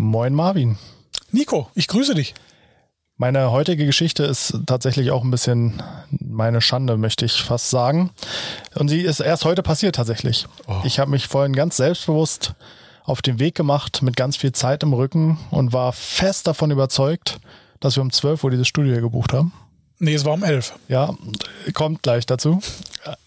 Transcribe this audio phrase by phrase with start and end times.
[0.00, 0.78] Moin Marvin.
[1.30, 2.32] Nico, ich grüße dich.
[3.18, 8.08] Meine heutige Geschichte ist tatsächlich auch ein bisschen meine Schande, möchte ich fast sagen.
[8.76, 10.46] Und sie ist erst heute passiert tatsächlich.
[10.66, 10.80] Oh.
[10.84, 12.54] Ich habe mich vorhin ganz selbstbewusst
[13.04, 17.38] auf den Weg gemacht mit ganz viel Zeit im Rücken und war fest davon überzeugt,
[17.78, 19.52] dass wir um 12 Uhr dieses Studio gebucht haben.
[19.98, 20.72] Nee, es war um 11.
[20.88, 21.14] Ja,
[21.74, 22.62] kommt gleich dazu.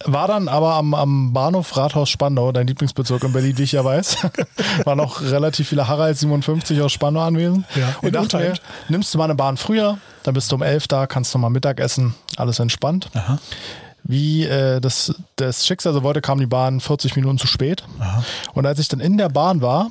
[0.05, 3.84] War dann aber am, am Bahnhof Rathaus Spandau, dein Lieblingsbezirk in Berlin, wie ich ja
[3.84, 4.18] weiß.
[4.86, 7.66] Waren noch relativ viele Harald 57 aus Spandau anwesend.
[7.76, 8.54] Ja, und dachte mir,
[8.90, 11.50] nimmst du mal eine Bahn früher, dann bist du um 11 da, kannst du mal
[11.50, 13.09] Mittag essen, alles entspannt.
[13.16, 13.40] Aha.
[14.04, 17.84] Wie äh, das, das Schicksal so wollte, kam die Bahn 40 Minuten zu spät.
[18.00, 18.23] Aha.
[18.53, 19.90] Und als ich dann in der Bahn war,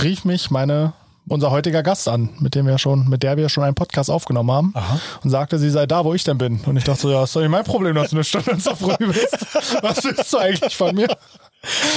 [0.00, 0.92] rief mich meine
[1.28, 4.50] unser heutiger Gast an, mit dem wir schon, mit der wir schon einen Podcast aufgenommen
[4.50, 5.00] haben Aha.
[5.22, 6.60] und sagte, sie sei da, wo ich denn bin.
[6.66, 8.74] Und ich dachte so, ja, ist doch nicht mein Problem, dass du eine Stunde so
[8.74, 9.46] früh bist.
[9.82, 11.08] Was willst du eigentlich von mir?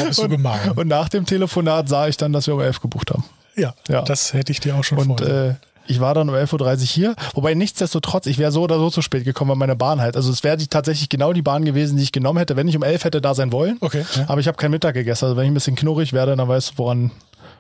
[0.06, 0.72] bist du gemein.
[0.72, 3.24] Und nach dem Telefonat sah ich dann, dass wir um elf gebucht haben.
[3.56, 4.02] Ja, ja.
[4.02, 5.56] das hätte ich dir auch schon Und äh,
[5.88, 9.02] ich war dann um 11.30 Uhr hier, wobei nichtsdestotrotz, ich wäre so oder so zu
[9.02, 10.16] spät gekommen, weil meine Bahn halt.
[10.16, 12.84] Also es wäre tatsächlich genau die Bahn gewesen, die ich genommen hätte, wenn ich um
[12.84, 13.78] 11 hätte da sein wollen.
[13.82, 14.04] Okay.
[14.16, 14.26] Ja.
[14.28, 15.26] Aber ich habe kein Mittag gegessen.
[15.26, 17.12] Also wenn ich ein bisschen knurrig werde, dann weißt du, woran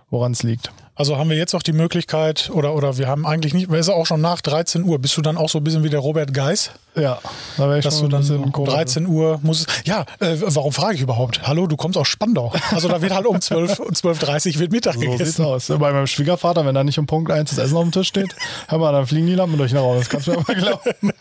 [0.09, 0.71] woran es liegt.
[0.97, 4.05] Also haben wir jetzt auch die Möglichkeit, oder, oder wir haben eigentlich nicht, ist auch
[4.05, 4.97] schon nach 13 Uhr.
[4.97, 6.71] Bist du dann auch so ein bisschen wie der Robert Geis?
[6.95, 7.19] Ja,
[7.57, 10.95] da wäre ich Dass schon du dann um 13 Uhr muss Ja, äh, warum frage
[10.95, 11.45] ich überhaupt?
[11.45, 12.53] Hallo, du kommst aus Spandau.
[12.71, 15.17] Also da wird halt um 12, um 12.30 wird Mittag so gegessen.
[15.17, 15.79] So sieht's aus.
[15.79, 18.33] Bei meinem Schwiegervater, wenn da nicht um Punkt 1 das Essen auf dem Tisch steht,
[18.69, 19.97] hör mal, dann fliegen die Lampen durch den Raum.
[19.97, 21.11] Das kannst du mir mal glauben.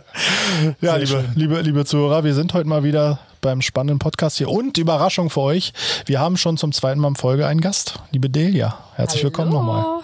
[0.80, 4.48] ja, liebe, liebe, liebe Zuhörer, wir sind heute mal wieder beim spannenden Podcast hier.
[4.48, 5.74] Und Überraschung für euch,
[6.06, 8.78] wir haben schon zum zweiten Mal in Folge einen Gast, liebe Delia.
[8.94, 9.30] Herzlich Hallo.
[9.30, 10.02] willkommen nochmal.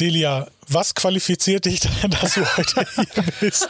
[0.00, 1.80] Delia, was qualifiziert dich,
[2.20, 3.68] dass du heute hier bist?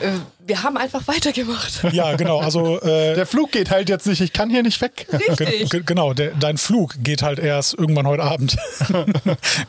[0.00, 0.10] Äh,
[0.46, 1.82] wir haben einfach weitergemacht.
[1.92, 2.38] Ja, genau.
[2.40, 4.20] Also äh, der Flug geht halt jetzt nicht.
[4.20, 5.06] Ich kann hier nicht weg.
[5.10, 5.86] Richtig.
[5.86, 6.12] genau.
[6.12, 8.56] Der, dein Flug geht halt erst irgendwann heute Abend.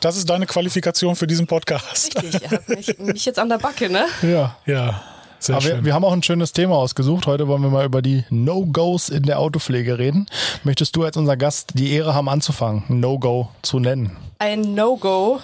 [0.00, 2.14] Das ist deine Qualifikation für diesen Podcast.
[2.22, 2.42] Richtig.
[2.42, 4.06] Ihr habt mich, mich jetzt an der Backe, ne?
[4.22, 4.56] Ja.
[4.66, 5.02] Ja.
[5.38, 7.26] Sehr Aber wir, wir, haben auch ein schönes Thema ausgesucht.
[7.26, 10.26] Heute wollen wir mal über die No-Gos in der Autopflege reden.
[10.64, 14.16] Möchtest du als unser Gast die Ehre haben, anzufangen, No-Go zu nennen?
[14.38, 15.40] Ein No-Go.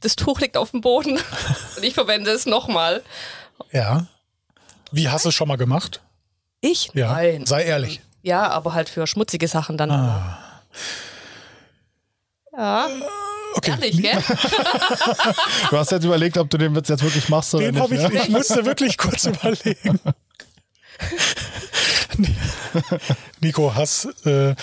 [0.00, 1.12] Das Tuch liegt auf dem Boden
[1.76, 3.02] und ich verwende es nochmal.
[3.72, 4.06] Ja.
[4.92, 6.02] Wie hast du es schon mal gemacht?
[6.60, 6.90] Ich?
[6.92, 7.12] Ja.
[7.12, 7.46] Nein.
[7.46, 8.02] Sei ehrlich.
[8.22, 9.90] Ja, aber halt für schmutzige Sachen dann.
[9.90, 10.38] Ah.
[12.56, 12.88] Ja.
[13.56, 13.70] Okay.
[13.70, 14.12] Ehrlich, gell?
[15.70, 17.92] du hast jetzt überlegt, ob du den Witz jetzt wirklich machst oder den nicht.
[17.92, 18.22] Ich, ne?
[18.22, 20.00] ich musste wirklich kurz überlegen.
[23.40, 24.54] Nico, hast äh,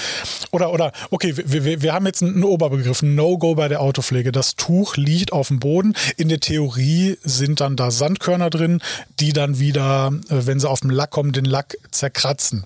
[0.51, 4.31] oder oder okay, wir, wir, wir haben jetzt einen Oberbegriff No-Go bei der Autopflege.
[4.31, 5.93] Das Tuch liegt auf dem Boden.
[6.17, 8.81] In der Theorie sind dann da Sandkörner drin,
[9.19, 12.65] die dann wieder, äh, wenn sie auf dem Lack kommen, den Lack zerkratzen.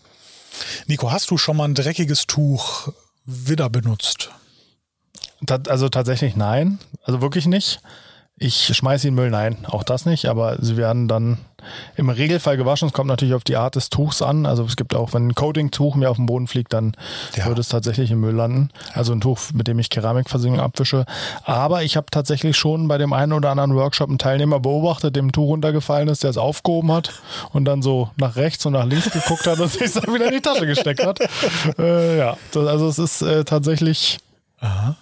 [0.88, 2.90] Nico, hast du schon mal ein dreckiges Tuch
[3.25, 4.30] wieder benutzt?
[5.51, 6.79] Also tatsächlich nein.
[7.03, 7.79] Also wirklich nicht.
[8.38, 11.38] Ich schmeiße ihn Müll, nein, auch das nicht, aber sie werden dann
[11.95, 12.88] im Regelfall gewaschen.
[12.88, 14.45] Es kommt natürlich auf die Art des Tuchs an.
[14.45, 16.95] Also es gibt auch, wenn ein Coating-Tuch mir auf den Boden fliegt, dann
[17.35, 17.45] ja.
[17.45, 18.69] würde es tatsächlich im Müll landen.
[18.94, 21.06] Also ein Tuch, mit dem ich Keramikversiegelung abwische.
[21.44, 25.27] Aber ich habe tatsächlich schon bei dem einen oder anderen Workshop einen Teilnehmer beobachtet, dem
[25.27, 27.13] ein Tuch runtergefallen ist, der es aufgehoben hat
[27.53, 30.33] und dann so nach rechts und nach links geguckt hat und sich dann wieder in
[30.33, 31.19] die Tasche gesteckt hat.
[31.79, 34.19] äh, ja, also es ist äh, tatsächlich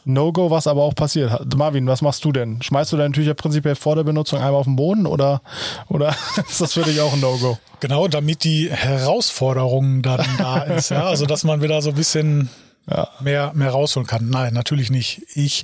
[0.05, 1.55] No-Go, was aber auch passiert.
[1.55, 2.61] Marvin, was machst du denn?
[2.61, 5.41] Schmeißt du deine Tücher prinzipiell vor der Benutzung einmal auf den Boden oder,
[5.89, 6.15] oder
[6.49, 7.57] ist das für dich auch ein No-Go?
[7.79, 10.89] Genau, damit die Herausforderung dann da ist.
[10.89, 11.05] Ja?
[11.05, 12.49] Also, dass man wieder so ein bisschen
[12.89, 13.07] ja.
[13.21, 14.29] mehr, mehr rausholen kann.
[14.29, 15.21] Nein, natürlich nicht.
[15.35, 15.63] Ich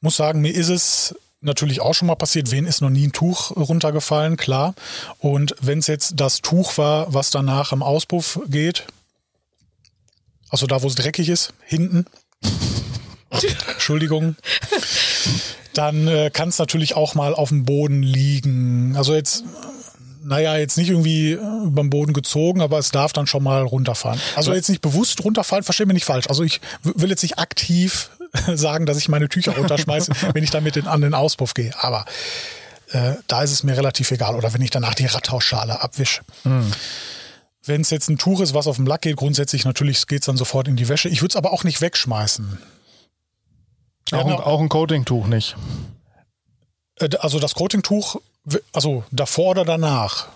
[0.00, 2.50] muss sagen, mir ist es natürlich auch schon mal passiert.
[2.50, 4.36] Wen ist noch nie ein Tuch runtergefallen?
[4.36, 4.74] Klar.
[5.18, 8.86] Und wenn es jetzt das Tuch war, was danach im Auspuff geht,
[10.50, 12.06] also da, wo es dreckig ist, hinten,
[13.72, 14.36] Entschuldigung.
[15.74, 18.94] Dann äh, kann es natürlich auch mal auf dem Boden liegen.
[18.96, 19.44] Also jetzt,
[20.22, 23.62] naja, jetzt nicht irgendwie äh, über den Boden gezogen, aber es darf dann schon mal
[23.62, 24.20] runterfahren.
[24.36, 26.28] Also jetzt nicht bewusst runterfallen, verstehe mich nicht falsch.
[26.28, 28.10] Also ich will jetzt nicht aktiv
[28.54, 31.72] sagen, dass ich meine Tücher runterschmeiße, wenn ich damit in, an den Auspuff gehe.
[31.78, 32.04] Aber
[32.90, 34.34] äh, da ist es mir relativ egal.
[34.34, 36.20] Oder wenn ich danach die Radhausschale abwische.
[36.44, 36.70] Mhm.
[37.64, 40.26] Wenn es jetzt ein Tuch ist, was auf dem Lack geht, grundsätzlich natürlich geht es
[40.26, 41.08] dann sofort in die Wäsche.
[41.08, 42.58] Ich würde es aber auch nicht wegschmeißen.
[44.10, 45.56] Auch, ein, auch ein Coating-Tuch nicht.
[46.96, 48.20] Äh, also das Coating-Tuch,
[48.72, 50.28] also davor oder danach?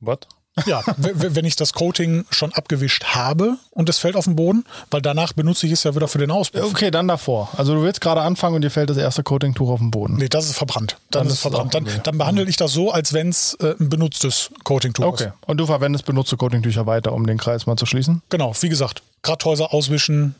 [0.00, 0.18] Was?
[0.66, 5.02] Ja, wenn ich das Coating schon abgewischt habe und es fällt auf den Boden, weil
[5.02, 6.64] danach benutze ich es ja wieder für den Auspuff.
[6.64, 7.48] Okay, dann davor.
[7.56, 10.16] Also du willst gerade anfangen und dir fällt das erste Coating-Tuch auf den Boden.
[10.16, 10.96] Nee, das ist verbrannt.
[11.10, 11.74] Dann, dann ist es verbrannt.
[11.74, 15.24] Dann, dann, behandle ich das so, als wenn es äh, ein benutztes Coating-Tuch okay.
[15.24, 15.30] ist.
[15.30, 15.38] Okay.
[15.46, 18.22] Und du verwendest benutzte Coating-Tücher weiter, um den Kreis mal zu schließen?
[18.30, 20.34] Genau, wie gesagt, Gratthäuser auswischen,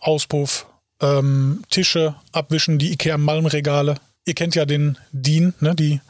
[0.00, 0.66] Auspuff,
[1.00, 3.96] ähm, Tische abwischen, die Ikea Malmregale.
[4.24, 6.00] Ihr kennt ja den DIN, ne, die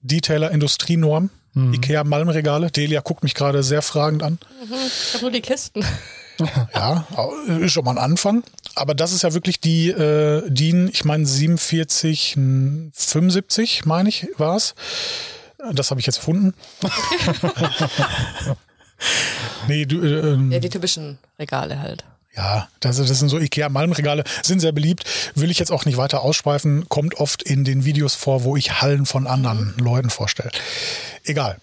[0.00, 1.30] Detailer Industrienorm.
[1.54, 2.70] Ikea Malmregale.
[2.70, 4.38] Delia guckt mich gerade sehr fragend an.
[4.64, 5.84] Ich habe nur die Kisten.
[6.74, 7.06] Ja,
[7.60, 8.42] ist schon mal ein Anfang.
[8.74, 12.36] Aber das ist ja wirklich die äh, DIN, ich meine 47,
[12.92, 14.74] 75, meine ich, war es.
[15.74, 16.52] Das habe ich jetzt gefunden.
[19.68, 22.04] nee, du, äh, ähm, Ja, die typischen Regale halt.
[22.36, 25.04] Ja, das, das sind so Ikea-Malmregale, sind sehr beliebt.
[25.34, 28.80] Will ich jetzt auch nicht weiter ausschweifen, kommt oft in den Videos vor, wo ich
[28.80, 30.50] Hallen von anderen Leuten vorstelle.
[31.24, 31.58] Egal.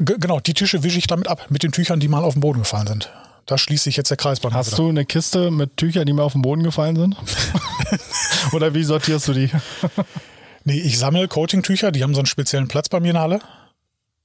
[0.00, 2.60] Genau, die Tische wische ich damit ab, mit den Tüchern, die mal auf den Boden
[2.60, 3.10] gefallen sind.
[3.46, 4.76] Da schließt sich jetzt der Kreis bei mir Hast wieder.
[4.78, 7.16] du eine Kiste mit Tüchern, die mir auf den Boden gefallen sind?
[8.52, 9.50] Oder wie sortierst du die?
[10.64, 13.40] Nee, ich sammle Coating-Tücher, die haben so einen speziellen Platz bei mir in der Halle.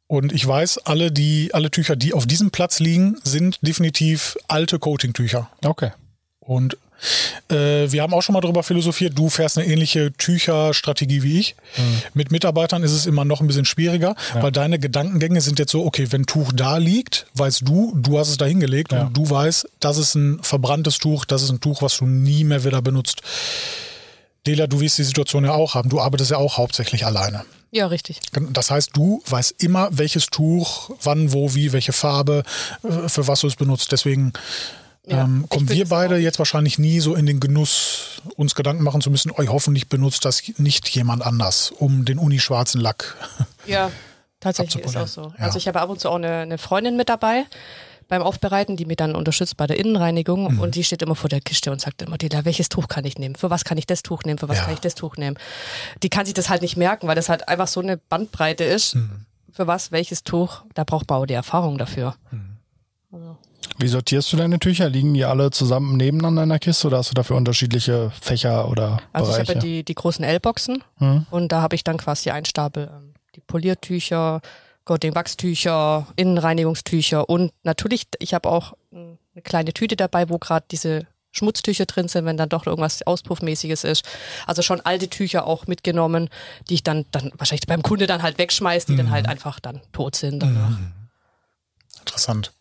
[0.09, 4.79] Und ich weiß, alle, die, alle Tücher, die auf diesem Platz liegen, sind definitiv alte
[4.79, 5.51] Coating-Tücher.
[5.63, 5.91] Okay.
[6.39, 6.77] Und
[7.51, 11.55] äh, wir haben auch schon mal darüber philosophiert, du fährst eine ähnliche Tücherstrategie wie ich.
[12.15, 15.85] Mit Mitarbeitern ist es immer noch ein bisschen schwieriger, weil deine Gedankengänge sind jetzt so,
[15.85, 19.03] okay, wenn Tuch da liegt, weißt du, du hast es da hingelegt Ja.
[19.03, 22.43] und du weißt, das ist ein verbranntes Tuch, das ist ein Tuch, was du nie
[22.43, 23.21] mehr wieder benutzt.
[24.47, 25.89] Dela, du wirst die Situation ja auch haben.
[25.89, 27.43] Du arbeitest ja auch hauptsächlich alleine.
[27.71, 28.19] Ja, richtig.
[28.51, 32.43] Das heißt, du weißt immer, welches Tuch, wann, wo, wie, welche Farbe,
[32.83, 33.91] äh, für was du es benutzt.
[33.91, 34.33] Deswegen
[35.05, 36.19] Ja, ähm, kommen wir beide auch.
[36.19, 40.25] jetzt wahrscheinlich nie so in den Genuss, uns Gedanken machen zu müssen, euch hoffentlich benutzt
[40.25, 43.15] das nicht jemand anders, um den unischwarzen Lack.
[43.65, 43.91] Ja,
[44.39, 45.33] tatsächlich ist auch so.
[45.37, 45.45] Ja.
[45.45, 47.45] Also ich habe ab und zu auch eine, eine Freundin mit dabei
[48.09, 50.59] beim Aufbereiten, die mich dann unterstützt bei der Innenreinigung Mhm.
[50.59, 53.17] und die steht immer vor der Kiste und sagt immer, Dela, welches Tuch kann ich
[53.17, 53.35] nehmen?
[53.35, 54.37] Für was kann ich das Tuch nehmen?
[54.39, 54.63] Für was Ja.
[54.65, 55.37] kann ich das Tuch nehmen?
[56.03, 58.95] Die kann sich das halt nicht merken, weil das halt einfach so eine Bandbreite ist.
[58.95, 59.25] Mhm.
[59.53, 60.63] Für was, welches Tuch?
[60.73, 62.15] Da braucht Bau die Erfahrung dafür.
[63.77, 64.89] Wie sortierst du deine Tücher?
[64.89, 68.99] Liegen die alle zusammen nebeneinander in der Kiste oder hast du dafür unterschiedliche Fächer oder
[69.13, 69.49] Also ich Bereiche?
[69.49, 71.25] habe ja die, die großen L-Boxen Hm?
[71.31, 74.41] und da habe ich dann quasi einen Stapel ähm, die Poliertücher,
[74.89, 81.05] Coating-Wachstücher, Innenreinigungstücher und natürlich, ich habe auch ähm, eine kleine Tüte dabei, wo gerade diese
[81.31, 84.03] Schmutztücher drin sind, wenn dann doch irgendwas Auspuffmäßiges ist.
[84.47, 86.31] Also schon alte Tücher auch mitgenommen,
[86.69, 89.79] die ich dann, dann wahrscheinlich beim Kunde dann halt wegschmeiß, die dann halt einfach dann
[89.91, 90.79] tot sind danach.
[91.99, 92.51] Interessant.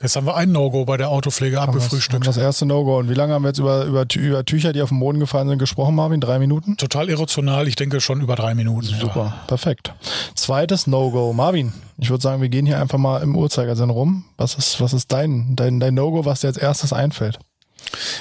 [0.00, 2.26] Jetzt haben wir ein No-Go bei der Autopflege abgefrühstückt.
[2.26, 2.98] Das erste No-Go.
[2.98, 5.48] Und wie lange haben wir jetzt über, über, über Tücher, die auf den Boden gefallen
[5.48, 6.20] sind, gesprochen, Marvin?
[6.20, 6.76] Drei Minuten?
[6.76, 8.86] Total irrational, ich denke schon über drei Minuten.
[8.86, 9.94] Super, perfekt.
[10.34, 11.32] Zweites No-Go.
[11.32, 14.26] Marvin, ich würde sagen, wir gehen hier einfach mal im Uhrzeigersinn rum.
[14.36, 17.38] Was ist, was ist dein, dein, dein No-Go, was dir als erstes einfällt?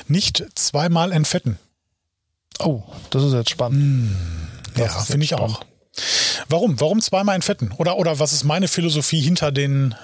[0.08, 1.58] Nicht zweimal entfetten.
[2.60, 4.16] Oh, das ist jetzt spannend.
[4.78, 5.60] Ja, Das ist finde ich auch.
[6.48, 6.80] Warum?
[6.80, 7.72] Warum zweimal entfetten?
[7.78, 9.96] Oder, oder was ist meine Philosophie hinter den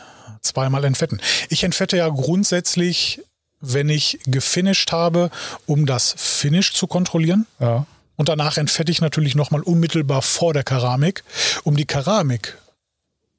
[0.42, 1.22] zweimal entfetten?
[1.50, 3.22] Ich entfette ja grundsätzlich,
[3.60, 5.30] wenn ich gefinisht habe,
[5.66, 7.46] um das Finish zu kontrollieren.
[7.60, 7.86] Ja.
[8.16, 11.24] Und danach entfette ich natürlich nochmal unmittelbar vor der Keramik,
[11.64, 12.58] um die Keramik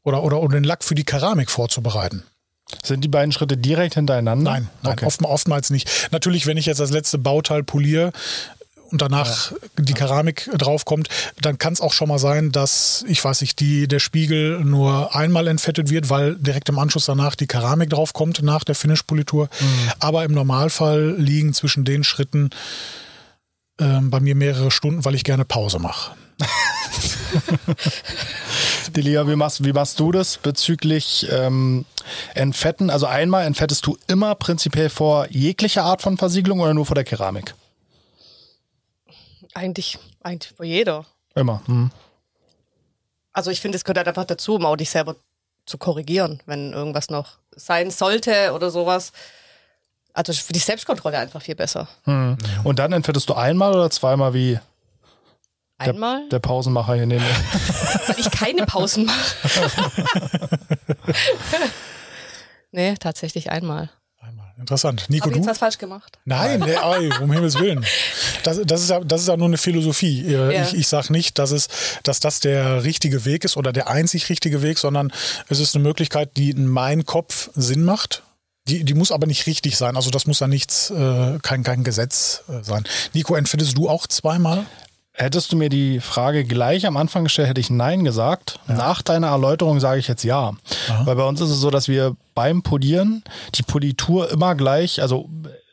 [0.02, 2.24] oder, oder um den Lack für die Keramik vorzubereiten.
[2.82, 4.50] Sind die beiden Schritte direkt hintereinander?
[4.50, 5.06] Nein, nein Okay.
[5.06, 6.08] oft, oftmals nicht.
[6.10, 8.12] Natürlich, wenn ich jetzt das letzte Bauteil poliere
[8.92, 11.08] und danach die Keramik draufkommt,
[11.40, 15.16] dann kann es auch schon mal sein, dass, ich weiß nicht, die, der Spiegel nur
[15.16, 19.48] einmal entfettet wird, weil direkt im Anschluss danach die Keramik draufkommt nach der Finish-Politur.
[19.98, 22.50] Aber im Normalfall liegen zwischen den Schritten
[23.80, 26.12] ähm, bei mir mehrere Stunden, weil ich gerne Pause mache.
[28.94, 31.86] Delia, wie machst, wie machst du das bezüglich ähm,
[32.34, 32.90] Entfetten?
[32.90, 37.04] Also einmal entfettest du immer prinzipiell vor jeglicher Art von Versiegelung oder nur vor der
[37.04, 37.54] Keramik?
[39.54, 41.04] Eigentlich, eigentlich für jeder.
[41.34, 41.62] Immer.
[41.66, 41.90] Hm.
[43.32, 45.16] Also ich finde, es gehört halt einfach dazu, um auch dich selber
[45.64, 49.12] zu korrigieren, wenn irgendwas noch sein sollte oder sowas.
[50.12, 51.88] Also für die Selbstkontrolle einfach viel besser.
[52.04, 52.36] Hm.
[52.64, 54.58] Und dann entfettest du einmal oder zweimal wie
[55.80, 57.30] der, Einmal, der Pausenmacher hier neben mir?
[58.06, 59.68] weil ich keine Pausen mache.
[62.70, 63.90] nee, tatsächlich einmal.
[64.62, 65.06] Interessant.
[65.08, 65.42] Nico, Habe ich du?
[65.42, 66.18] jetzt was falsch gemacht?
[66.24, 67.84] Nein, nee, ey, um Himmels Willen.
[68.44, 70.22] Das, das, ist ja, das ist ja nur eine Philosophie.
[70.22, 70.50] Ja.
[70.50, 71.68] Ich, ich sage nicht, dass, es,
[72.02, 75.12] dass das der richtige Weg ist oder der einzig richtige Weg, sondern
[75.48, 78.24] es ist eine Möglichkeit, die in meinem Kopf Sinn macht.
[78.66, 79.94] Die, die muss aber nicht richtig sein.
[79.94, 82.84] Also das muss ja nichts, äh, kein, kein Gesetz äh, sein.
[83.12, 84.66] Nico, entfindest du auch zweimal?
[85.14, 88.58] Hättest du mir die Frage gleich am Anfang gestellt, hätte ich Nein gesagt.
[88.66, 90.52] Nach deiner Erläuterung sage ich jetzt Ja.
[91.04, 93.22] Weil bei uns ist es so, dass wir beim Polieren
[93.54, 95.28] die Politur immer gleich, also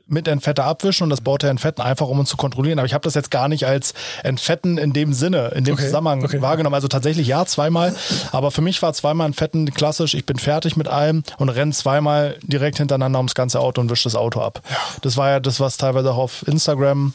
[0.10, 2.80] mit Entfetter abwischen und das Bauteil entfetten, einfach um uns zu kontrollieren.
[2.80, 5.86] Aber ich habe das jetzt gar nicht als Entfetten in dem Sinne, in dem Okay,
[5.86, 6.42] Zusammenhang okay.
[6.42, 6.75] wahrgenommen.
[6.75, 7.96] Also tatsächlich ja, zweimal.
[8.32, 10.13] Aber für mich war zweimal Entfetten klassisch.
[10.13, 14.06] Ich bin fertig mit allem und renne zweimal direkt hintereinander ums ganze Auto und wische
[14.06, 14.62] das Auto ab.
[15.01, 17.13] Das war ja das, was teilweise auch auf Instagram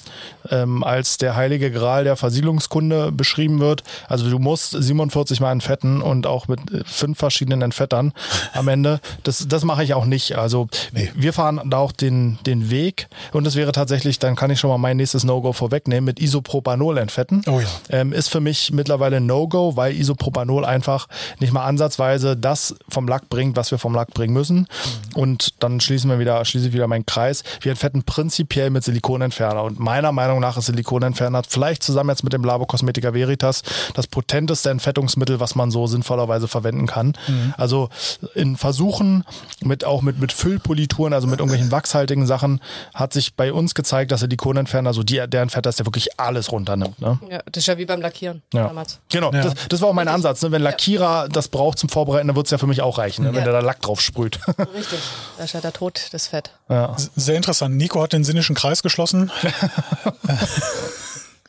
[0.50, 3.82] ähm, als der heilige Gral der Versiegelungskunde beschrieben wird.
[4.08, 8.12] Also du musst 47 Mal entfetten und auch mit äh, fünf verschiedenen Entfettern
[8.52, 9.00] am Ende.
[9.22, 10.36] Das, das mache ich auch nicht.
[10.36, 12.83] Also wir fahren da auch den, den Weg
[13.32, 16.98] und es wäre tatsächlich, dann kann ich schon mal mein nächstes No-Go vorwegnehmen, mit Isopropanol
[16.98, 17.42] entfetten.
[17.46, 17.66] Oh ja.
[17.90, 21.08] Ähm, ist für mich mittlerweile ein No-Go, weil Isopropanol einfach
[21.40, 24.66] nicht mal ansatzweise das vom Lack bringt, was wir vom Lack bringen müssen.
[25.14, 27.42] Und dann schließen wir wieder, schließe ich wieder meinen Kreis.
[27.60, 29.62] Wir entfetten prinzipiell mit Silikonentferner.
[29.62, 33.62] Und meiner Meinung nach ist Silikonentferner vielleicht zusammen jetzt mit dem Labo Cosmetica Veritas
[33.94, 37.14] das potenteste Entfettungsmittel, was man so sinnvollerweise verwenden kann.
[37.56, 37.88] Also
[38.34, 39.24] in Versuchen
[39.62, 42.60] mit auch mit, mit Füllpolituren, also mit irgendwelchen wachshaltigen Sachen,
[42.94, 46.52] hat sich bei uns gezeigt, dass Silikonentferner, so die, der Entfetter ist, der wirklich alles
[46.52, 47.00] runternimmt.
[47.00, 47.18] Ne?
[47.30, 48.68] Ja, das ist ja wie beim Lackieren Ja.
[48.68, 49.00] damals.
[49.10, 49.42] Genau, Ja.
[49.42, 50.42] das, das war auch mein Ansatz.
[50.42, 50.52] Ne?
[50.52, 53.28] Wenn Lackierer das braucht zum Vorbereiten, dann wird es ja für mich auch reichen, ne?
[53.32, 53.44] wenn Ja.
[53.44, 54.38] der da Lack drauf sprüht.
[54.74, 54.98] Richtig.
[55.38, 56.50] Da ist ja der Tod, das Fett.
[56.68, 56.94] ja.
[57.16, 57.76] Sehr interessant.
[57.76, 59.30] Nico hat den sinnischen Kreis geschlossen.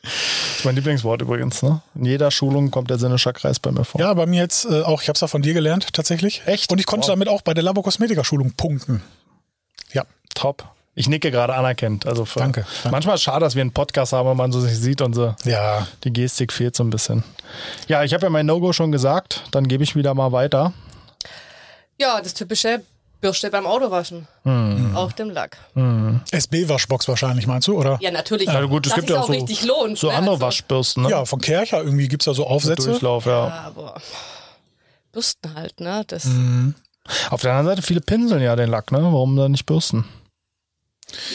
[0.02, 1.62] Das ist mein Lieblingswort übrigens.
[1.62, 1.82] Ne?
[1.96, 4.00] In jeder Schulung kommt der sinnische Kreis bei mir vor.
[4.00, 5.02] Ja, bei mir jetzt äh, auch.
[5.02, 6.42] Ich habe es ja von dir gelernt, tatsächlich.
[6.46, 6.70] Echt?
[6.70, 7.14] Und ich konnte Wow.
[7.14, 9.02] damit auch bei der Labokosmetika-Schulung punkten.
[9.92, 10.04] Ja.
[10.34, 10.64] Top.
[10.98, 12.06] Ich nicke gerade anerkennt.
[12.06, 12.90] Also für, Danke, danke.
[12.90, 15.12] Manchmal ist es schade, dass wir einen Podcast haben, und man so sich sieht und
[15.12, 15.34] so.
[15.44, 15.86] Ja.
[16.04, 17.22] Die Gestik fehlt so ein bisschen.
[17.86, 19.42] Ja, ich habe ja mein No-Go schon gesagt.
[19.50, 20.72] Dann gebe ich wieder mal weiter.
[21.98, 22.80] Ja, das typische
[23.20, 24.26] Bürste beim Autowaschen.
[24.44, 24.96] Hm.
[24.96, 25.58] Auf dem Lack.
[26.30, 27.78] SB-Waschbox wahrscheinlich, meinst du?
[27.78, 27.98] Oder?
[28.00, 28.46] Ja, natürlich.
[28.46, 29.98] Ja, gut, es gibt ja auch so, richtig lohnt.
[29.98, 30.14] so ne?
[30.14, 31.02] andere Also, Waschbürsten.
[31.02, 31.10] Ne?
[31.10, 32.90] Ja, von Kercher irgendwie gibt's da so Aufsätze.
[32.90, 33.64] Durchlauf, ja.
[33.66, 34.00] Aber
[35.12, 36.04] Bürsten halt, ne?
[36.06, 36.74] Das, Mhm.
[37.30, 38.98] Auf der anderen Seite, viele pinseln ja den Lack, ne?
[38.98, 40.06] Warum dann nicht bürsten?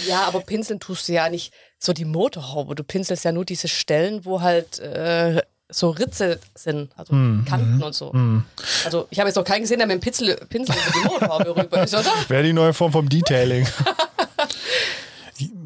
[0.08, 2.76] Ja, aber pinseln tust du ja nicht so die Motorhaube.
[2.76, 7.82] Du pinselst ja nur diese Stellen, wo halt äh, so Ritze sind, also Hm, Kanten
[7.82, 8.12] und so.
[8.84, 11.56] Also ich habe jetzt noch keinen gesehen, der mit dem Pinsel, Pinsel über die Motorhaube
[11.64, 12.12] rüber ist, oder?
[12.28, 13.68] Wäre die neue Form vom Detailing.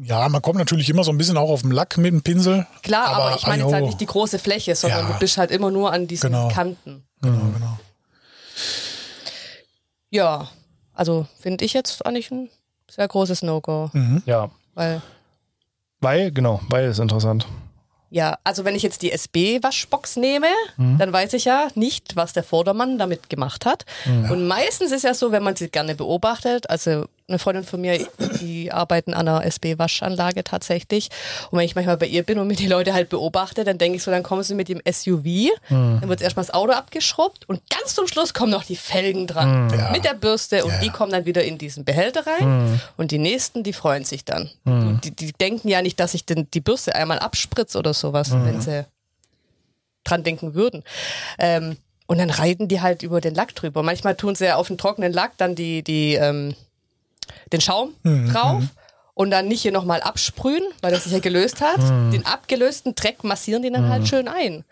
[0.04, 2.64] Ja, man kommt natürlich immer so ein bisschen auch auf dem Lack mit dem Pinsel.
[2.84, 5.12] Klar, aber, ich meine jetzt halt nicht die große Fläche, sondern Ja.
[5.12, 6.48] du bist halt immer nur an diesen Genau.
[6.48, 7.04] Kanten.
[7.20, 7.78] Genau, genau.
[10.10, 10.48] Ja,
[10.94, 12.48] also finde ich jetzt eigentlich ein
[12.96, 13.90] sehr großes No-Go,
[14.24, 14.50] ja.
[14.74, 15.00] weil
[16.00, 17.46] Weil, genau, weil ist interessant.
[18.10, 22.44] Ja, also wenn ich jetzt die SB-Waschbox nehme, dann weiß ich ja nicht, was der
[22.44, 23.84] Vordermann damit gemacht hat.
[24.30, 28.06] Und meistens ist ja so, wenn man sie gerne beobachtet, also eine Freundin von mir,
[28.40, 31.08] die arbeiten an einer SB-Waschanlage tatsächlich.
[31.50, 33.96] Und wenn ich manchmal bei ihr bin und mir die Leute halt beobachte, dann denke
[33.96, 37.60] ich so, dann kommen sie mit dem SUV, dann wird erstmal das Auto abgeschrubbt und
[37.68, 39.90] ganz zum Schluss kommen noch die Felgen dran Ja.
[39.90, 43.18] mit der Bürste und Ja, die kommen dann wieder in diesen Behälter rein und die
[43.18, 44.50] nächsten, die freuen sich dann.
[45.02, 48.60] Die, die denken ja nicht, dass ich denn die Bürste einmal abspritze oder sowas, wenn
[48.60, 48.84] sie
[50.04, 50.84] dran denken würden.
[51.38, 53.82] Ähm, und dann reiten die halt über den Lack drüber.
[53.82, 56.54] Manchmal tun sie ja auf den trockenen Lack dann die, die, ähm,
[57.52, 57.94] den Schaum
[58.32, 58.64] drauf
[59.18, 61.78] und dann nicht hier nochmal absprühen, weil das sich ja gelöst hat.
[62.12, 64.62] Den abgelösten Dreck massieren die dann halt schön ein.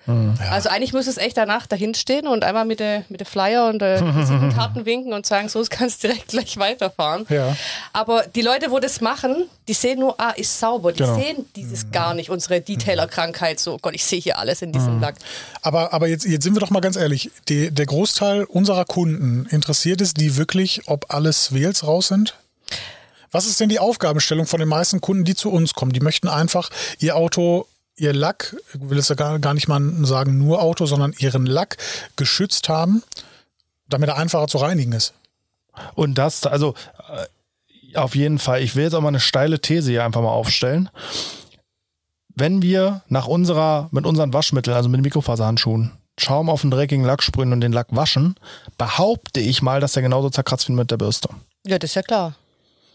[0.50, 3.68] Also eigentlich müsste es echt danach dahin stehen und einmal mit der, mit der Flyer
[3.70, 4.00] und der
[4.54, 7.24] Karten winken und sagen, so, es kannst direkt gleich weiterfahren.
[7.30, 7.56] Ja.
[7.94, 10.92] Aber die Leute, wo das machen, die sehen nur, ah, ist sauber.
[10.92, 11.18] Die Genau.
[11.18, 13.58] sehen dieses gar nicht, unsere Detailer-Krankheit.
[13.60, 15.14] So, Gott, ich sehe hier alles in diesem Lack.
[15.62, 17.30] Aber, aber jetzt, jetzt sind wir doch mal ganz ehrlich.
[17.48, 22.34] Die, der Großteil unserer Kunden interessiert es die wirklich, ob alles Wales raus sind?
[23.30, 25.92] Was ist denn die Aufgabenstellung von den meisten Kunden, die zu uns kommen?
[25.92, 27.66] Die möchten einfach ihr Auto,
[27.96, 31.76] ihr Lack, ich will jetzt ja gar, nicht mal sagen nur Auto, sondern ihren Lack
[32.16, 33.02] geschützt haben,
[33.88, 35.14] damit er einfacher zu reinigen ist.
[35.94, 36.74] Und das, also
[37.08, 40.28] äh, auf jeden Fall, ich will jetzt auch mal eine steile These hier einfach mal
[40.28, 40.88] aufstellen.
[42.36, 47.22] Wenn wir nach unserer, mit unseren Waschmitteln, also mit Mikrofaserhandschuhen, Schaum auf den dreckigen Lack
[47.24, 48.36] sprühen und den Lack waschen,
[48.78, 51.28] behaupte ich mal, dass der genauso zerkratzt wie mit der Bürste.
[51.66, 52.36] Ja, das ist ja klar.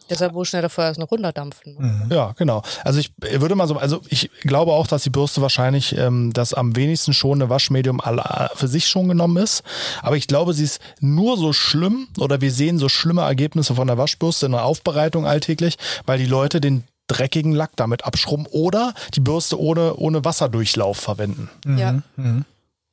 [0.10, 1.76] Deshalb muss schneller vorher noch runterdampfen.
[2.08, 2.16] ne?
[2.16, 2.64] Ja, genau.
[2.84, 6.54] Also ich würde mal so, also ich glaube auch, dass die Bürste wahrscheinlich ähm, das
[6.54, 9.64] am wenigsten schonende Waschmedium aller, für sich schon genommen ist.
[10.02, 13.88] Aber ich glaube, sie ist nur so schlimm oder wir sehen so schlimme Ergebnisse von
[13.88, 18.94] der Waschbürste in der Aufbereitung alltäglich, weil die Leute den dreckigen Lack damit abschrubben oder
[19.16, 21.50] die Bürste ohne, ohne Wasserdurchlauf verwenden.
[21.66, 22.02] Ja,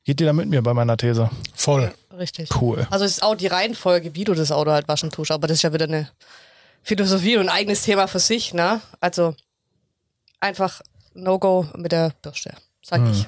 [0.03, 1.29] Geht ihr da mit mir bei meiner These?
[1.53, 1.93] Voll.
[2.17, 2.49] richtig.
[2.61, 2.87] Cool.
[2.89, 5.57] Also es ist auch die Reihenfolge, wie du das Auto halt waschen tust, aber das
[5.57, 6.07] ist ja wieder eine
[6.87, 8.79] Philosophie und ein eigenes Thema für sich, ne?
[9.01, 9.35] Also
[10.39, 10.81] einfach
[11.13, 13.27] No-Go mit der Bürste, sag ich.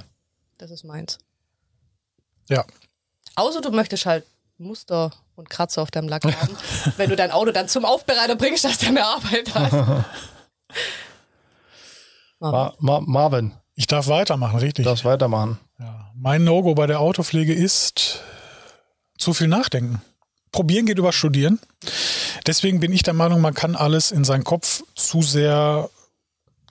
[0.58, 1.18] Das ist meins.
[2.48, 2.64] Ja.
[3.36, 4.26] Außer du möchtest halt
[4.58, 6.56] Muster und Kratzer auf deinem Lack haben,
[6.98, 9.74] wenn du dein Auto dann zum Aufbereiter bringst, dass der mehr Arbeit hat.
[12.40, 14.86] Ma Ma Marvin, Ich darf weitermachen, richtig.
[14.86, 15.60] du darfst weitermachen.
[15.80, 16.12] Ja.
[16.16, 18.22] Mein No-Go bei der Autopflege ist
[19.18, 20.02] zu viel nachdenken.
[20.54, 21.60] Probieren geht über Studieren.
[22.50, 25.88] Deswegen bin ich der Meinung, man kann alles in seinen Kopf zu sehr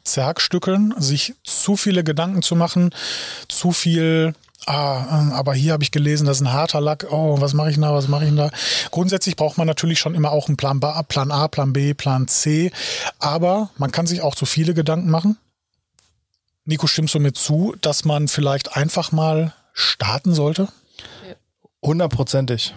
[0.03, 2.93] zerhackstückeln, sich zu viele Gedanken zu machen,
[3.47, 4.35] zu viel,
[4.67, 7.71] ah, ähm, aber hier habe ich gelesen, das ist ein harter Lack, oh, was mache
[7.71, 8.51] ich da, was mache ich da?
[8.91, 12.27] Grundsätzlich braucht man natürlich schon immer auch einen Plan, ba, Plan A, Plan B, Plan
[12.27, 12.73] C,
[13.21, 15.39] aber man kann sich auch zu viele Gedanken machen.
[16.65, 20.67] Nico, stimmst du mir zu, dass man vielleicht einfach mal starten sollte?
[21.81, 22.75] Hundertprozentig.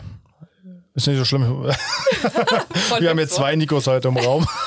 [0.94, 1.64] Ist nicht so schlimm.
[3.00, 4.48] Wir haben jetzt zwei Nikos heute im Raum.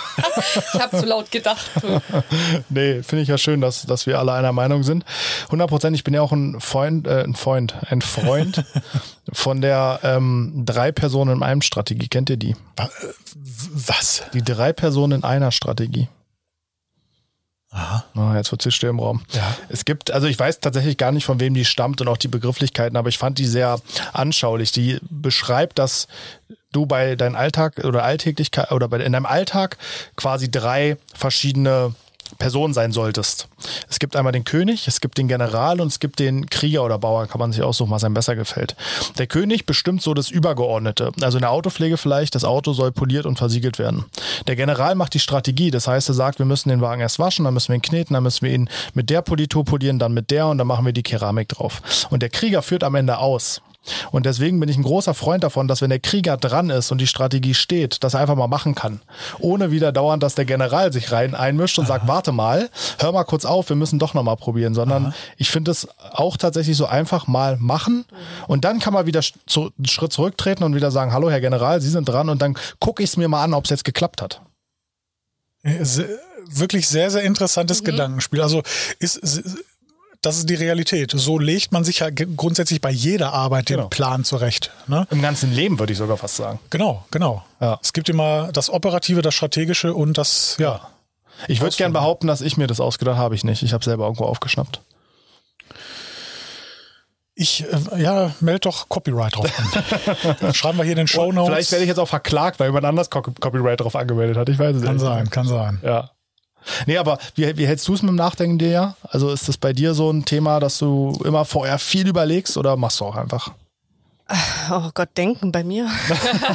[0.75, 1.71] Ich habe zu laut gedacht.
[2.69, 5.05] Nee, finde ich ja schön, dass, dass wir alle einer Meinung sind.
[5.47, 8.65] 100 Prozent, ich bin ja auch ein Freund, äh, ein Freund, ein Freund
[9.33, 12.09] von der ähm, drei Personen in einem Strategie.
[12.09, 12.55] Kennt ihr die?
[12.77, 12.87] Äh,
[13.35, 14.23] Was?
[14.35, 16.09] Die drei Personen in einer Strategie.
[17.75, 18.05] Aha.
[18.15, 19.23] Ah, jetzt wird sie still im Raum.
[19.33, 19.57] Ja.
[19.69, 22.29] Es gibt, also ich weiß tatsächlich gar nicht, von wem die stammt und auch die
[22.29, 23.81] Begrifflichkeiten, aber ich fand die sehr
[24.13, 24.71] anschaulich.
[24.71, 26.07] Die beschreibt, dass
[26.71, 29.77] du bei deinem Alltag oder Alltäglichkeit oder bei, in deinem Alltag
[30.15, 31.95] quasi drei verschiedene
[32.39, 33.49] Person sein solltest.
[33.89, 36.99] Es gibt einmal den König, es gibt den General und es gibt den Krieger oder
[36.99, 38.77] Bauer, kann man sich aussuchen, was einem besser gefällt.
[39.19, 41.13] Der König bestimmt so das Übergeordnete.
[41.21, 44.05] Also in der Autopflege vielleicht, das Auto soll poliert und versiegelt werden.
[44.47, 47.45] Der General macht die Strategie, das heißt, er sagt, wir müssen den Wagen erst waschen,
[47.45, 50.31] dann müssen wir ihn kneten, dann müssen wir ihn mit der Politur polieren, dann mit
[50.31, 51.83] der und dann machen wir die Keramik drauf.
[52.11, 53.61] Und der Krieger führt am Ende aus.
[54.13, 56.99] Und deswegen bin ich ein großer Freund davon, dass wenn der Krieger dran ist und
[57.01, 59.01] die Strategie steht, dass er einfach mal machen kann.
[59.41, 63.25] Ohne wieder dauernd, dass der General sich rein einmischt und sagt, warte mal, hör mal
[63.25, 64.75] kurz auf, wir müssen doch nochmal probieren.
[64.75, 68.05] Sondern ich finde es auch tatsächlich so einfach mal machen.
[68.49, 71.81] Und dann kann man wieder zu, einen Schritt zurücktreten und wieder sagen, hallo Herr General,
[71.81, 72.29] Sie sind dran.
[72.29, 74.41] Und dann gucke ich es mir mal an, ob es jetzt geklappt hat.
[75.83, 78.43] Se- Wirklich sehr, sehr interessantes Gedankenspiel.
[78.43, 78.63] Also
[78.99, 79.43] ist, ist-
[80.27, 81.13] das ist die Realität.
[81.15, 83.89] So legt man sich ja grundsätzlich bei jeder Arbeit den Genau.
[83.89, 84.71] Plan zurecht.
[84.87, 85.07] Ne?
[85.11, 86.59] Im ganzen Leben würde ich sogar fast sagen.
[86.71, 87.45] Genau, genau.
[87.61, 87.79] Ja.
[87.83, 90.89] Es gibt immer das Operative, das Strategische und das, ja.
[91.49, 93.63] Ich würde gern behaupten, dass ich mir das ausgedacht habe, ich nicht.
[93.63, 94.81] Ich habe selber irgendwo aufgeschnappt.
[97.37, 99.51] Ich, äh, ja, meld doch Copyright drauf
[100.39, 100.55] an.
[100.55, 101.53] Schreiben wir hier in den Show Notes.
[101.53, 104.49] Vielleicht werde ich jetzt auch verklagt, weil jemand anders Co- Copyright drauf angemeldet hat.
[104.49, 105.33] Ich weiß es Kann ehrlich sein, nicht.
[105.33, 105.81] kann sein.
[105.83, 106.11] Ja.
[106.87, 108.97] Nee, aber wie, wie hältst du es mit dem Nachdenken dir ja?
[109.03, 112.77] Also ist das bei dir so ein Thema, dass du immer vorher viel überlegst oder
[112.77, 113.53] machst du auch einfach?
[114.71, 115.91] Oh Gott, denken bei mir.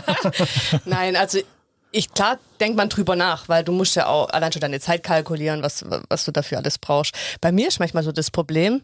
[0.85, 1.39] Nein, also
[1.91, 5.03] ich klar denkt man drüber nach, weil du musst ja auch allein schon deine Zeit
[5.03, 7.13] kalkulieren, was, was du dafür alles brauchst.
[7.41, 8.81] Bei mir ist manchmal so das Problem,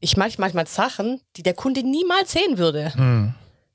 [0.00, 2.92] ich mache manchmal Sachen, die der Kunde niemals sehen würde.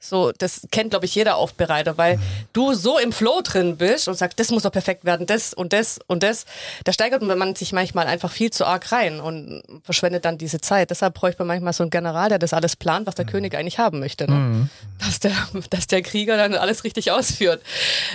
[0.05, 2.19] So, das kennt, glaube ich, jeder Aufbereiter, weil
[2.51, 5.71] du so im Flow drin bist und sagst, das muss doch perfekt werden, das und
[5.71, 6.45] das und das.
[6.83, 10.89] Da steigert man sich manchmal einfach viel zu arg rein und verschwendet dann diese Zeit.
[10.89, 13.79] Deshalb bräuchte man manchmal so einen General, der das alles plant, was der König eigentlich
[13.79, 14.29] haben möchte.
[14.29, 14.69] Ne?
[14.99, 15.31] Dass, der,
[15.69, 17.63] dass der Krieger dann alles richtig ausführt.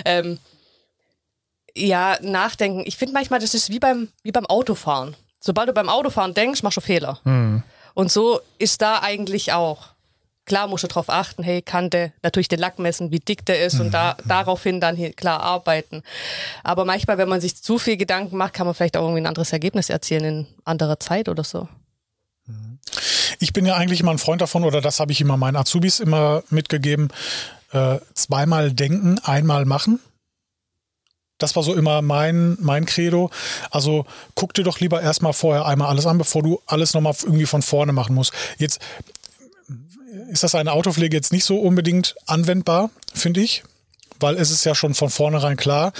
[0.05, 0.37] Ähm,
[1.75, 2.83] ja, nachdenken.
[2.85, 5.15] Ich finde manchmal, das ist wie beim, wie beim Autofahren.
[5.39, 7.19] Sobald du beim Autofahren denkst, machst du Fehler.
[7.95, 9.87] Und so ist da eigentlich auch.
[10.49, 13.79] Klar musst du darauf achten, hey, Kante, natürlich den Lack messen, wie dick der ist
[13.79, 16.01] und da, daraufhin dann hier klar arbeiten.
[16.63, 19.27] Aber manchmal, wenn man sich zu viel Gedanken macht, kann man vielleicht auch irgendwie ein
[19.27, 21.69] anderes Ergebnis erzielen in anderer Zeit oder so.
[23.39, 25.99] Ich bin ja eigentlich immer ein Freund davon, oder das habe ich immer meinen Azubis
[25.99, 27.09] immer mitgegeben,
[27.71, 29.99] äh, zweimal denken, einmal machen.
[31.37, 33.29] Das war so immer mein, mein Credo.
[33.69, 37.45] Also guck dir doch lieber erstmal vorher einmal alles an, bevor du alles nochmal irgendwie
[37.45, 38.33] von vorne machen musst.
[38.57, 38.81] Jetzt
[40.29, 43.63] ist das eine Autopflege jetzt nicht so unbedingt anwendbar, finde ich,
[44.19, 45.93] weil es ist ja schon von vornherein klar,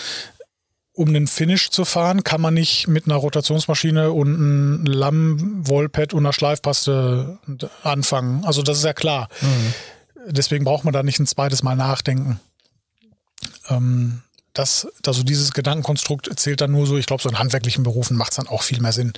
[0.93, 6.25] um einen Finish zu fahren, kann man nicht mit einer Rotationsmaschine und einem Lamm-Wollpad und
[6.25, 7.39] einer Schleifpaste
[7.83, 8.43] anfangen.
[8.43, 9.29] Also das ist ja klar.
[10.27, 12.41] Deswegen braucht man da nicht ein zweites Mal nachdenken.
[13.69, 18.17] Ähm, das, also dieses Gedankenkonstrukt zählt dann nur so, ich glaube, so in handwerklichen Berufen
[18.17, 19.13] macht es dann auch viel mehr Sinn.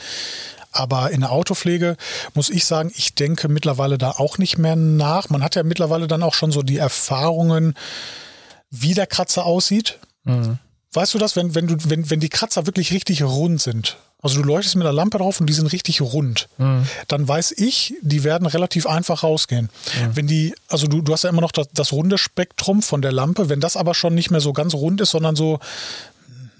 [0.71, 1.97] Aber in der Autopflege
[2.33, 5.29] muss ich sagen, ich denke mittlerweile da auch nicht mehr nach.
[5.29, 7.75] Man hat ja mittlerweile dann auch schon so die Erfahrungen,
[8.69, 9.99] wie der Kratzer aussieht.
[10.93, 13.97] Weißt du das, wenn, wenn, du, wenn, wenn die Kratzer wirklich richtig rund sind?
[14.23, 16.47] Also du leuchtest mit der Lampe drauf und die sind richtig rund.
[17.07, 19.69] Dann weiß ich, die werden relativ einfach rausgehen.
[20.13, 23.11] Wenn die, also du, du hast ja immer noch das, das runde Spektrum von der
[23.11, 25.59] Lampe, wenn das aber schon nicht mehr so ganz rund ist, sondern so,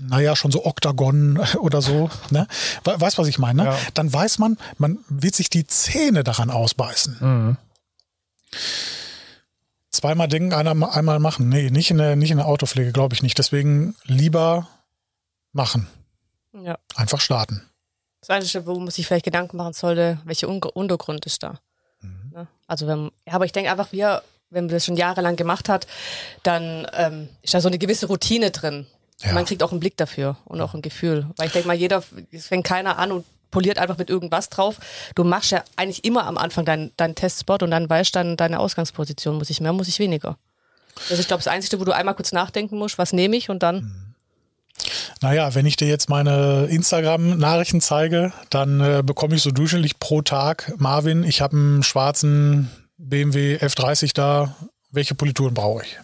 [0.02, 2.48] naja, schon so Oktagon oder so, ne?
[2.84, 3.64] We- Weißt was ich meine?
[3.64, 3.70] Ne?
[3.70, 3.78] Ja.
[3.94, 7.58] Dann weiß man, man wird sich die Zähne daran ausbeißen.
[9.92, 11.50] Zweimal denken, einer, einmal machen.
[11.50, 13.38] Nee, nicht in der, nicht in der Autopflege, glaube ich nicht.
[13.38, 14.68] Deswegen lieber
[15.52, 15.88] machen.
[16.54, 16.78] Ja.
[16.96, 17.62] Einfach starten.
[18.22, 21.60] Das Einzige, wo man sich vielleicht Gedanken machen sollte, welcher Un Untergrund ist da.
[22.02, 22.32] Mhm.
[22.34, 22.48] Ne?
[22.68, 25.88] Also wenn, aber ich denke einfach, wir, wenn man das schon jahrelang gemacht hat,
[26.44, 28.86] dann ähm, ist da so eine gewisse Routine drin.
[29.24, 29.34] Ja.
[29.34, 31.28] Man kriegt auch einen Blick dafür und auch ein Gefühl.
[31.38, 34.78] Weil ich denke mal, jeder, es fängt keiner an und poliert einfach mit irgendwas drauf.
[35.16, 38.60] Du machst ja eigentlich immer am Anfang deinen deinen Testspot und dann weißt dann deine
[38.60, 39.36] Ausgangsposition.
[39.38, 40.38] Muss ich mehr, muss ich weniger.
[40.96, 43.50] Das ist, ich glaube, das Einzige, wo du einmal kurz nachdenken musst, was nehme ich
[43.50, 44.12] und dann.
[45.22, 50.22] Naja, wenn ich dir jetzt meine Instagram-Nachrichten zeige, dann äh, bekomme ich so durchschnittlich pro
[50.22, 54.56] Tag, Marvin, ich habe einen schwarzen BMW F30 da,
[54.92, 55.98] welche Polituren brauche ich?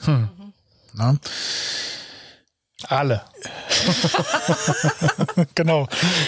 [0.94, 1.16] Na?
[2.90, 3.22] Alle.
[5.56, 5.88] Genau.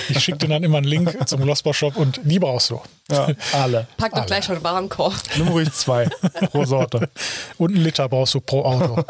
[0.09, 2.81] Ich schicke dir dann immer einen Link zum Glossbar Shop und die brauchst du.
[3.09, 3.87] Ja, alle.
[3.97, 5.15] Pack doch gleich schon Warenkorb.
[5.35, 6.05] Nimm ruhig zwei
[6.51, 7.09] pro Sorte.
[7.57, 9.03] Und einen Liter brauchst du pro Auto.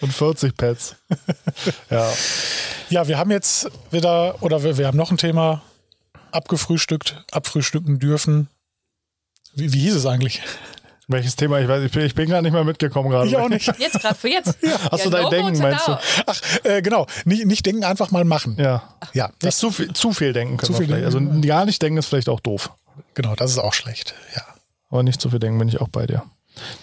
[0.00, 0.96] Und 40 Pads.
[1.90, 2.10] Ja.
[2.90, 5.62] Ja, wir haben jetzt wieder, oder wir, wir haben noch ein Thema
[6.30, 8.48] abgefrühstückt, abfrühstücken dürfen.
[9.54, 10.42] Wie, wie hieß es eigentlich?
[11.08, 11.58] Welches Thema?
[11.60, 13.28] Ich weiß, ich bin, ich bin gar nicht mehr mitgekommen gerade.
[13.28, 13.66] Ich auch nicht.
[13.78, 14.56] Jetzt gerade für jetzt.
[14.90, 15.98] Hast du dein no Denken, meinst du?
[16.26, 17.06] Ach, äh, genau.
[17.24, 18.56] Nicht, nicht denken, einfach mal machen.
[18.58, 18.82] Ja.
[19.12, 21.04] Ja, Nicht das, zu viel, zu viel denken können Zu wir viel vielleicht.
[21.06, 21.42] Also denken.
[21.42, 22.70] gar nicht denken ist vielleicht auch doof.
[23.14, 24.14] genau, das ist auch schlecht.
[24.36, 24.42] Ja.
[24.90, 26.22] Aber nicht zu viel denken bin ich auch bei dir.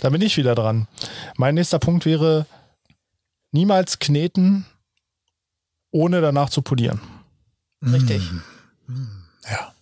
[0.01, 0.87] Da bin ich wieder dran.
[1.37, 2.45] Mein nächster Punkt wäre
[3.51, 4.65] niemals kneten,
[5.91, 6.99] ohne danach zu polieren.
[7.81, 8.21] Richtig.
[9.49, 9.73] Ja.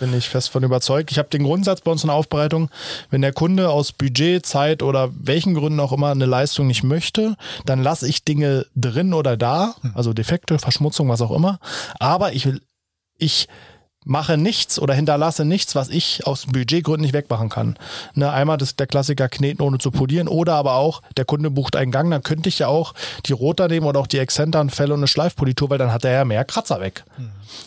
[0.00, 1.10] Bin ich fest von überzeugt.
[1.10, 2.70] Ich habe den Grundsatz bei uns in der Aufbereitung,
[3.10, 7.36] wenn der Kunde aus Budget, Zeit oder welchen Gründen auch immer eine Leistung nicht möchte,
[7.66, 11.58] dann lasse ich Dinge drin oder da, also Defekte, Verschmutzung, was auch immer.
[12.00, 12.62] Aber ich will,
[13.18, 13.48] ich
[14.04, 17.76] mache nichts oder hinterlasse nichts, was ich aus Budgetgründen nicht wegmachen kann.
[18.14, 21.76] Ne, einmal das, der Klassiker kneten ohne zu polieren oder aber auch, der Kunde bucht
[21.76, 22.94] einen Gang, dann könnte ich ja auch
[23.26, 26.12] die Roter nehmen oder auch die Exzentern, Felle und eine Schleifpolitur, weil dann hat er
[26.12, 27.04] ja mehr Kratzer weg.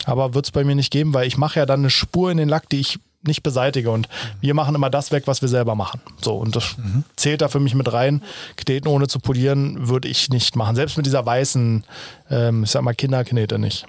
[0.06, 2.38] Aber wird es bei mir nicht geben, weil ich mache ja dann eine Spur in
[2.38, 4.08] den Lack, die ich nicht beseitige und
[4.40, 6.00] wir machen immer das weg, was wir selber machen.
[6.22, 6.76] So, und das
[7.16, 8.22] zählt da für mich mit rein.
[8.56, 10.76] Kneten ohne zu polieren würde ich nicht machen.
[10.76, 11.84] Selbst mit dieser weißen,
[12.30, 13.86] ähm, ich sag mal, Kinderknete nicht.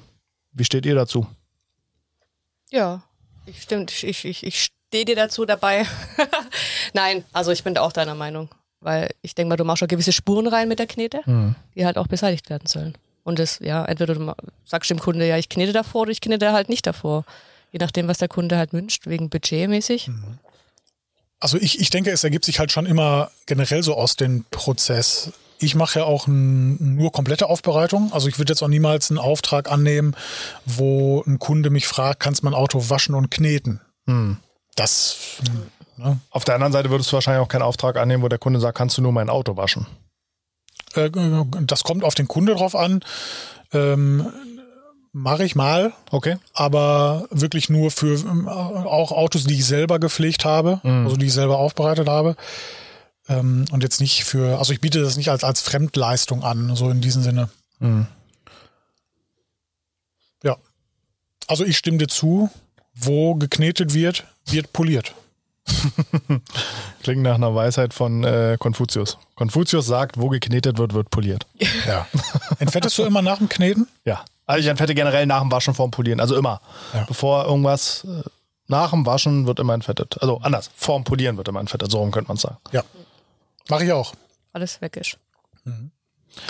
[0.53, 1.27] Wie steht ihr dazu?
[2.71, 3.03] Ja,
[3.47, 3.93] ich stimmt.
[3.93, 5.87] Ich, ich, ich, ich stehe dir dazu dabei.
[6.93, 8.49] Nein, also ich bin da auch deiner Meinung.
[8.81, 11.23] Weil ich denke mal, du machst schon gewisse Spuren rein mit der Knete,
[11.75, 12.97] die halt auch beseitigt werden sollen.
[13.25, 16.53] Und das, ja, entweder du sagst dem Kunde, ja, ich knete davor oder ich knete
[16.53, 17.25] halt nicht davor.
[17.73, 20.11] Je nachdem, was der Kunde halt wünscht, wegen budgetmäßig.
[21.41, 25.33] Also ich, ich denke, es ergibt sich halt schon immer generell so aus dem Prozess.
[25.59, 28.13] Ich mache ja auch nur komplette Aufbereitung.
[28.13, 30.15] Also ich würde jetzt auch niemals einen Auftrag annehmen,
[30.67, 33.81] wo ein Kunde mich fragt, kannst du mein Auto waschen und kneten?
[34.77, 35.17] Das,
[35.97, 36.19] ne?
[36.31, 38.77] Auf der anderen Seite würdest du wahrscheinlich auch keinen Auftrag annehmen, wo der Kunde sagt,
[38.77, 39.87] kannst du nur mein Auto waschen.
[40.95, 41.11] Äh,
[41.63, 43.01] das kommt auf den Kunde drauf an.
[43.73, 44.27] Ähm,
[45.19, 46.37] Mache ich mal, Okay.
[46.53, 51.33] aber wirklich nur für ähm, auch Autos, die ich selber gepflegt habe, also die ich
[51.33, 52.37] selber aufbereitet habe.
[53.29, 56.91] Ähm, und jetzt nicht für, also ich biete das nicht als, als Fremdleistung an, so
[56.91, 57.49] in diesem Sinne.
[57.81, 58.07] Mhm.
[60.43, 60.57] Ja.
[61.47, 62.51] Also ich stimme dir zu,
[62.95, 65.15] wo geknetet wird, wird poliert.
[67.03, 69.19] Klingt nach einer Weisheit von äh, Konfuzius.
[69.35, 71.47] Konfuzius sagt, wo geknetet wird, wird poliert.
[71.87, 72.07] Ja.
[72.59, 73.89] Entfettest du immer nach dem Kneten?
[74.05, 74.25] Ja.
[74.47, 76.21] Also ich entfette generell nach dem Waschen vorm Polieren.
[76.21, 76.61] Also immer.
[76.95, 77.05] Ja.
[77.05, 78.23] Bevor irgendwas äh,
[78.69, 80.17] nach dem Waschen wird immer entfettet.
[80.21, 80.71] Also anders.
[80.77, 81.91] Vorm Polieren wird immer entfettet.
[81.91, 82.59] So rum könnte man sagen.
[82.73, 82.85] Ja.
[83.69, 84.13] Mache ich auch.
[84.53, 85.19] Alles weg ist.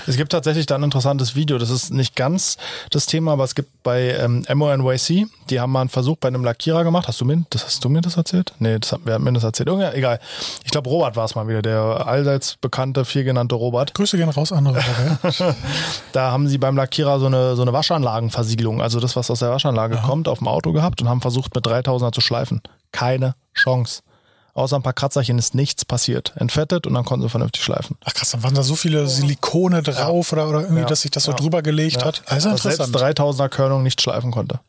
[0.07, 1.59] Es gibt tatsächlich da ein interessantes Video.
[1.59, 2.57] Das ist nicht ganz
[2.90, 6.44] das Thema, aber es gibt bei ähm, MONYC, die haben mal einen Versuch bei einem
[6.44, 7.09] Lackierer gemacht.
[7.09, 8.52] Hast du mir das, hast du mir das erzählt?
[8.59, 9.68] Nee, das hat, wer hat mir das erzählt?
[9.68, 10.18] Irgendwer, egal.
[10.64, 13.94] Ich glaube, Robert war es mal wieder, der allseits bekannte, viel genannte Robert.
[13.94, 14.83] Grüße gehen raus, andere.
[16.12, 19.50] Da haben sie beim Lackierer so eine, so eine Waschanlagenversiegelung, also das, was aus der
[19.50, 22.62] Waschanlage kommt, auf dem Auto gehabt und haben versucht, mit 3000er zu schleifen.
[22.92, 24.02] Keine Chance.
[24.57, 26.33] Außer ein paar Kratzerchen ist nichts passiert.
[26.37, 27.97] Entfettet und dann konnten sie vernünftig schleifen.
[28.05, 30.87] Ach krass, dann waren da so viele Silikone drauf oder, oder irgendwie, Ja.
[30.87, 31.37] dass sich das so Ja.
[31.37, 32.23] drüber gelegt hat.
[32.27, 33.19] Also dass selbst interessant.
[33.19, 34.61] 3000er Körnung nicht schleifen konnte.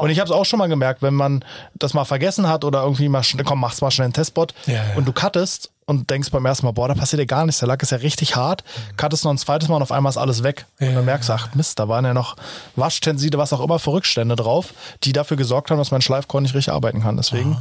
[0.00, 1.44] Und ich habe es auch schon mal gemerkt, wenn man
[1.74, 4.74] das mal vergessen hat oder irgendwie mal schnell, komm, mach's mal schnell einen Testbot Ja,
[4.74, 4.82] ja.
[4.96, 7.68] und du cuttest und denkst beim ersten Mal, boah, da passiert ja gar nichts, der
[7.68, 8.64] Lack ist ja richtig hart,
[8.96, 10.64] cuttest noch ein zweites Mal und auf einmal ist alles weg.
[10.78, 12.36] Ja, und dann merkst du, ach Mist, da waren ja noch
[12.76, 16.54] Waschtenside, was auch immer für Rückstände drauf, die dafür gesorgt haben, dass mein Schleifkorn nicht
[16.54, 17.16] richtig arbeiten kann.
[17.16, 17.56] Deswegen äh,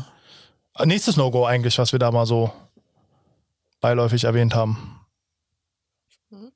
[0.85, 2.51] nächstes No-Go eigentlich, was wir da mal so
[3.81, 4.99] beiläufig erwähnt haben.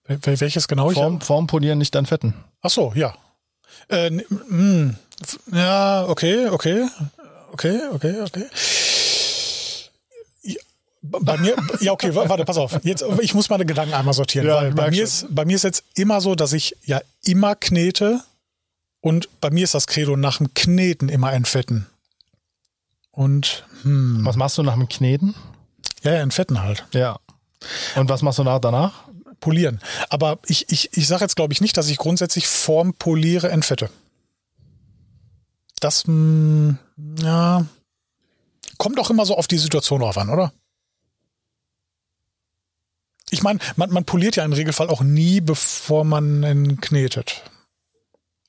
[0.05, 0.89] Wel- Welches genau?
[0.91, 2.33] Ich- Vorm, vorm Polieren nicht entfetten.
[2.61, 3.13] Ach so, ja.
[3.89, 6.87] Äh, mh, f- ja, okay, okay,
[7.51, 8.45] okay, okay, okay.
[11.03, 12.79] Bei mir, ja, okay, wa- warte, pass auf.
[12.83, 15.83] Jetzt, ich muss meine Gedanken einmal sortieren, Ja, bei mir, ist, bei mir ist jetzt
[15.95, 18.21] immer so, dass ich ja immer knete,
[18.99, 21.85] Und bei mir ist das Credo nach dem Kneten immer entfetten.
[23.17, 25.33] Und hm, Was machst du nach dem Kneten?
[26.03, 26.85] ja, ja, entfetten halt.
[26.91, 27.17] Ja.
[27.95, 29.05] Und was machst du nach, danach?
[29.39, 29.81] Polieren.
[30.09, 33.89] Aber ich, ich, ich sage jetzt, glaube ich, nicht, dass ich grundsätzlich vorm Poliere entfette.
[35.79, 36.77] Das, hm,
[37.19, 37.65] ja,
[38.77, 40.53] kommt auch immer so auf die Situation drauf an, oder?
[43.31, 47.41] Ich meine, man, man poliert ja im Regelfall auch nie, bevor man ihn knetet.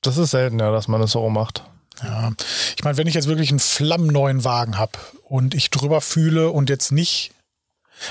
[0.03, 1.63] Das ist selten, ja, dass man das so macht.
[2.03, 2.31] Ja,
[2.77, 6.69] ich meine, wenn ich jetzt wirklich einen flammneuen Wagen habe und ich drüber fühle und
[6.69, 7.31] jetzt nicht,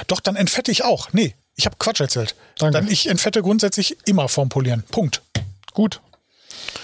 [0.07, 1.09] doch, dann entfette ich auch.
[1.13, 2.35] Nee, ich habe Quatsch erzählt.
[2.59, 2.73] Danke.
[2.79, 4.83] Dann ich entfette grundsätzlich immer vorm Polieren.
[4.91, 5.23] Punkt.
[5.73, 6.01] Gut.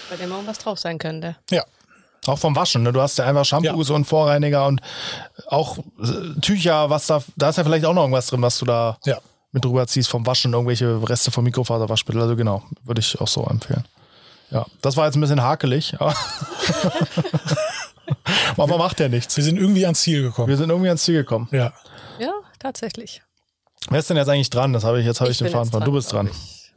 [0.09, 1.35] Bei dem irgendwas drauf sein könnte.
[1.51, 1.63] Ja.
[2.27, 2.91] Auch vom Waschen, ne?
[2.91, 4.81] Du hast ja einfach Shampoos und Vorreiniger und
[5.47, 8.65] auch äh, Tücher, was da, da ist ja vielleicht auch noch irgendwas drin, was du
[8.65, 9.19] da Ja.
[9.51, 12.19] mit drüber ziehst vom Waschen, irgendwelche Reste vom Mikrofaserwaschmittel.
[12.21, 13.85] Also genau, würde ich auch so empfehlen.
[14.55, 16.15] Ja, das war jetzt ein bisschen hakelig, aber,
[18.77, 19.35] macht ja nichts.
[19.35, 20.47] Wir sind irgendwie ans Ziel gekommen.
[20.47, 21.49] Wir sind irgendwie ans Ziel gekommen.
[21.51, 21.73] Ja.
[22.19, 23.21] Ja, tatsächlich.
[23.89, 24.71] Wer ist denn jetzt eigentlich dran?
[24.71, 25.85] Das habe ich jetzt habe ich, den bin Faden verloren.
[25.91, 26.29] Du bist dran.
[26.31, 26.71] ich.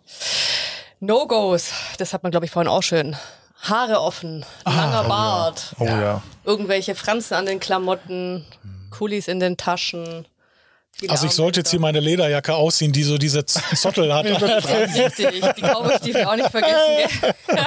[0.99, 3.17] No-Gos, das hat man, glaube ich, vorhin auch schön.
[3.63, 6.21] Haare offen, langer Bart, Oh ja.
[6.45, 8.45] irgendwelche Franzen an den Klamotten,
[8.91, 10.27] Kulis in den Taschen.
[10.99, 14.27] Viele Also ich sollte jetzt hier meine Lederjacke ausziehen, die so diese Zottel hat.
[14.27, 17.35] Richtig, die Cowboy-Stiefel auch nicht vergessen.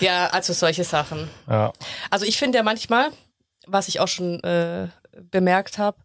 [0.00, 1.28] Ja, also solche Sachen.
[1.48, 1.72] Ja.
[2.10, 3.10] Also ich finde ja manchmal,
[3.66, 4.88] was ich auch schon äh,
[5.30, 5.96] bemerkt habe,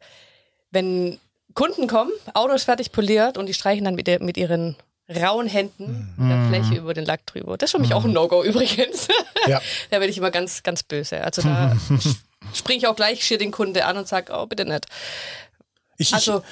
[0.72, 1.20] wenn
[1.54, 4.76] Kunden kommen, Auto ist fertig poliert und die streichen dann mit, der, mit ihren
[5.08, 6.30] rauen Händen Mhm.
[6.30, 7.58] der Fläche über den Lack drüber.
[7.58, 9.08] Das ist für mich auch ein No-Go übrigens.
[9.46, 9.62] Ja.
[9.92, 11.22] da werde ich immer ganz, ganz böse.
[11.22, 11.76] Also da
[12.54, 14.86] springe ich auch gleich schier den Kunde an und sage, oh, bitte nicht.
[15.98, 16.44] Ich, ich, Also,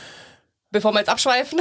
[0.72, 1.60] bevor wir jetzt abschweifen,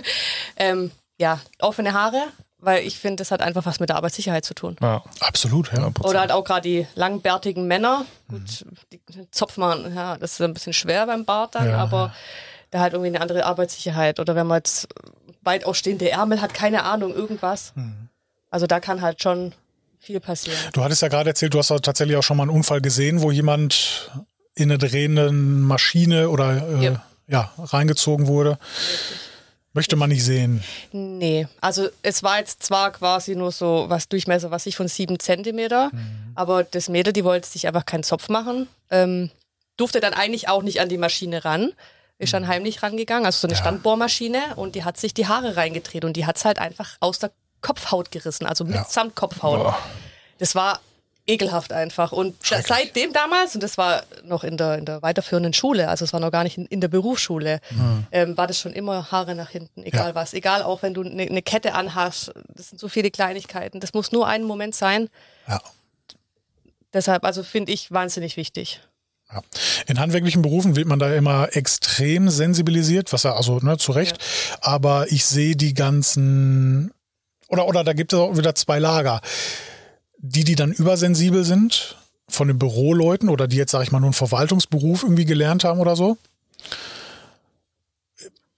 [0.56, 2.22] ähm, ja, offene Haare,
[2.58, 4.76] weil ich finde, das hat einfach was mit der Arbeitssicherheit zu tun.
[4.80, 5.02] ja.
[5.20, 5.90] absolut, ja.
[6.00, 8.06] Oder halt auch gerade die langbärtigen Männer.
[8.28, 12.14] Gut, die Zopf machen, ja, das ist ein bisschen schwer beim Bart dann, Ja, aber
[12.70, 14.18] da halt irgendwie eine andere Arbeitssicherheit.
[14.20, 14.88] Oder wenn man jetzt
[15.42, 17.74] weit ausstehende Ärmel hat, keine Ahnung, irgendwas.
[18.50, 19.52] Also da kann halt schon
[19.98, 20.58] viel passieren.
[20.72, 23.22] Du hattest ja gerade erzählt, du hast ja tatsächlich auch schon mal einen Unfall gesehen,
[23.22, 24.10] wo jemand
[24.54, 27.02] in eine drehende Maschine oder äh, Ja.
[27.32, 28.58] Ja, reingezogen wurde.
[29.72, 30.62] Möchte man nicht sehen.
[30.92, 35.18] Nee, also es war jetzt zwar quasi nur so was Durchmesser, was ich von sieben
[35.18, 35.90] Zentimeter,
[36.34, 39.30] aber das Mädel, die wollte sich einfach keinen Zopf machen, ähm,
[39.78, 41.72] durfte dann eigentlich auch nicht an die Maschine ran,
[42.18, 46.04] ist dann heimlich rangegangen, also so eine Standbohrmaschine und die hat sich die Haare reingedreht
[46.04, 49.74] und die hat's halt einfach aus der Kopfhaut gerissen, also mitsamt Kopfhaut.
[50.38, 50.80] Das war
[51.26, 52.10] ekelhaft einfach.
[52.12, 56.12] Und seitdem damals, und das war noch in der, in der weiterführenden Schule, also es
[56.12, 57.60] war noch gar nicht in, in der Berufsschule,
[58.10, 60.14] ähm, war das schon immer Haare nach hinten, egal Ja.
[60.14, 60.34] was.
[60.34, 63.78] Egal auch wenn du eine ne Kette anhast, das sind so viele Kleinigkeiten.
[63.80, 65.08] Das muss nur einen Moment sein.
[65.48, 65.60] Ja.
[66.92, 68.80] Deshalb, also finde ich wahnsinnig wichtig.
[69.32, 69.40] Ja.
[69.86, 74.18] In handwerklichen Berufen wird man da immer extrem sensibilisiert, was ja also ne, zu Recht.
[74.60, 76.92] Aber ich sehe die ganzen
[77.48, 79.20] oder oder da gibt es auch wieder zwei Lager.
[80.22, 81.96] Die, die dann übersensibel sind
[82.28, 85.80] von den Büroleuten oder die jetzt, sage ich mal, nur einen Verwaltungsberuf irgendwie gelernt haben
[85.80, 86.16] oder so.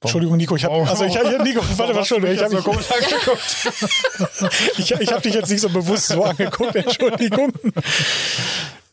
[0.03, 2.63] Entschuldigung, Nico, ich habe Warum- also ich, ja, Nico, warte mal, Entschuldigung, ich habe so
[2.63, 4.77] komisch angeguckt.
[4.79, 7.53] ich, ich habe dich jetzt nicht so bewusst so angeguckt, Entschuldigung.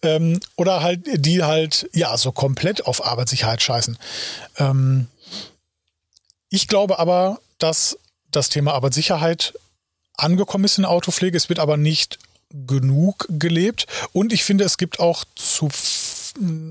[0.01, 3.97] Ähm, oder halt, die halt, ja, so komplett auf Arbeitssicherheit scheißen.
[4.57, 5.07] Ähm,
[6.49, 7.97] ich glaube aber, dass
[8.31, 9.53] das Thema Arbeitssicherheit
[10.15, 11.35] angekommen ist in der Autopflege.
[11.35, 12.19] Es wird aber nicht
[12.67, 13.87] genug gelebt.
[14.13, 15.69] Und ich finde, es gibt auch zu,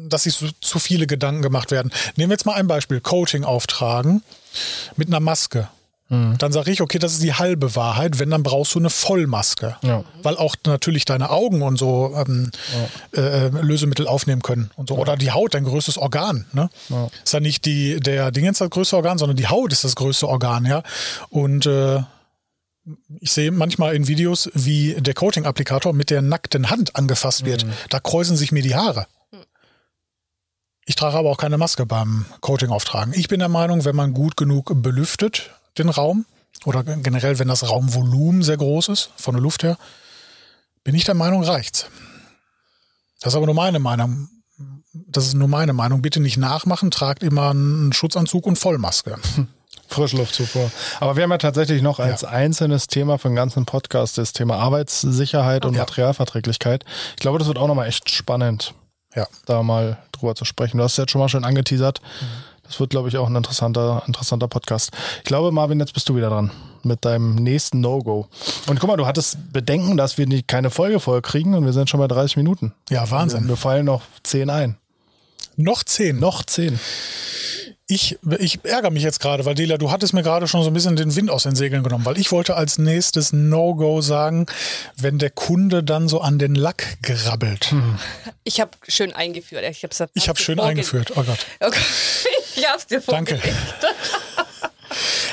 [0.09, 1.93] dass sich so, zu viele Gedanken gemacht werden.
[2.17, 3.01] Nehmen wir jetzt mal ein Beispiel.
[3.01, 4.23] Coaching auftragen
[4.97, 5.69] mit einer Maske.
[6.11, 8.19] Dann sage ich, okay, das ist die halbe Wahrheit.
[8.19, 9.77] Wenn, dann brauchst du eine Vollmaske.
[9.83, 10.03] Ja.
[10.25, 12.51] Weil auch natürlich deine Augen und so ähm,
[13.15, 14.97] äh, Lösemittel aufnehmen können und so.
[14.97, 16.47] Oder die Haut, dein größtes Organ.
[16.53, 16.69] Ne?
[17.23, 20.27] Ist ja nicht die, der Dingens das größte Organ, sondern die Haut ist das größte
[20.27, 20.83] Organ, ja.
[21.29, 22.01] Und äh,
[23.21, 27.67] ich sehe manchmal in Videos, wie der Coating-Applikator mit der nackten Hand angefasst wird.
[27.89, 29.07] Da kräuseln sich mir die Haare.
[30.85, 33.15] Ich trage aber auch keine Maske beim Coating auftragen.
[33.15, 36.27] Ich bin der Meinung, wenn man gut genug belüftet, den Raum,
[36.65, 39.79] oder generell, wenn das Raumvolumen sehr groß ist, von der Luft her,
[40.85, 41.87] bin ich der Meinung, reicht's.
[43.21, 44.29] Das ist aber nur meine Meinung.
[44.93, 46.03] Das ist nur meine Meinung.
[46.03, 49.19] Bitte nicht nachmachen, tragt immer einen Schutzanzug und Vollmaske.
[49.91, 50.71] Frischluftzufuhr.
[51.01, 54.57] Aber wir haben ja tatsächlich noch als einzelnes Thema für den ganzen Podcast das Thema
[54.57, 55.81] Arbeitssicherheit und Ja.
[55.81, 56.85] Materialverträglichkeit.
[57.11, 58.75] Ich glaube, das wird auch nochmal echt spannend,
[59.15, 59.27] Ja.
[59.47, 60.79] da mal drüber zu sprechen.
[60.79, 62.01] Du hast es jetzt schon mal schön angeteasert,
[62.65, 64.93] Das wird, glaube ich, auch ein interessanter, interessanter Podcast.
[65.19, 66.53] Ich glaube, Marvin, jetzt bist du wieder dran
[66.85, 68.29] mit deinem nächsten No-Go.
[68.69, 71.73] Und guck mal, du hattest Bedenken, dass wir nicht, keine Folge voll kriegen und wir
[71.73, 72.73] sind schon bei 30 Minuten.
[72.89, 73.49] Ja, Wahnsinn.
[73.49, 74.77] Wir fallen noch 10 ein.
[75.57, 76.21] Noch zehn.
[76.21, 76.79] Noch 10.
[77.91, 80.75] Ich, ich ärgere mich jetzt gerade, weil Delia, du hattest mir gerade schon so ein
[80.75, 84.47] bisschen den Wind aus den Segeln genommen, weil ich wollte als nächstes No-Go sagen,
[84.97, 87.75] wenn der Kunde dann so an den Lack grabbelt.
[88.43, 89.65] Ich habe schön eingeführt.
[89.69, 91.13] Ich habe Ich habe schön eingeführt.
[91.17, 91.47] Oh Gott.
[91.61, 91.81] Okay.
[92.57, 93.37] Ich hab's dir Danke.
[93.37, 93.57] vorgelegt.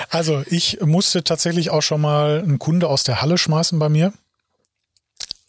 [0.10, 4.14] Also ich musste tatsächlich auch schon mal einen Kunde aus der Halle schmeißen bei mir.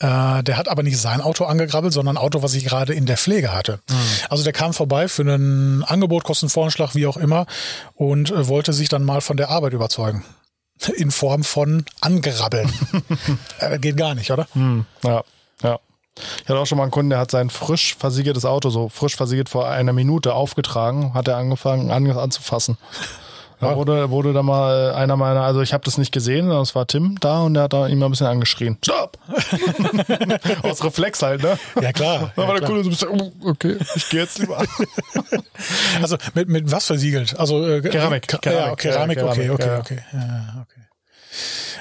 [0.00, 3.06] Äh, der hat aber nicht sein Auto angegrabbelt, sondern ein Auto, was ich gerade in
[3.06, 3.80] der Pflege hatte.
[4.30, 7.46] Also der kam vorbei für einen Angebot, Kostenvoranschlag, wie auch immer,
[7.94, 10.24] und äh, wollte sich dann mal von der Arbeit überzeugen.
[10.96, 12.72] In Form von angrabbeln.
[13.58, 14.46] äh, geht gar nicht, oder?
[14.52, 15.24] Hm, ja,
[15.62, 15.80] ja.
[16.42, 19.16] Ich hatte auch schon mal einen Kunden, der hat sein frisch versiegeltes Auto, so frisch
[19.16, 22.76] versiegelt vor einer Minute aufgetragen, hat er angefangen an, anzufassen.
[23.60, 23.76] Da Ja.
[23.76, 26.86] wurde, wurde da mal einer meiner, also ich habe das nicht gesehen, sondern es war
[26.86, 28.78] Tim da und der hat da ihn mal ein bisschen angeschrien.
[28.84, 29.18] Stopp!
[30.62, 31.58] Aus Reflex halt, ne?
[31.80, 32.32] Ja, klar.
[32.36, 32.70] Da Ja, war der klar.
[32.80, 34.62] Kunde so ein bisschen, oh, okay, ich gehe jetzt lieber.
[36.00, 37.38] Also mit, mit was versiegelt?
[37.38, 38.28] Also äh, Keramik.
[38.28, 39.78] Keramik, Ja, Keramik, ja, okay, Keramik, okay, ja.
[39.78, 39.98] okay.
[40.12, 40.80] Ja, okay.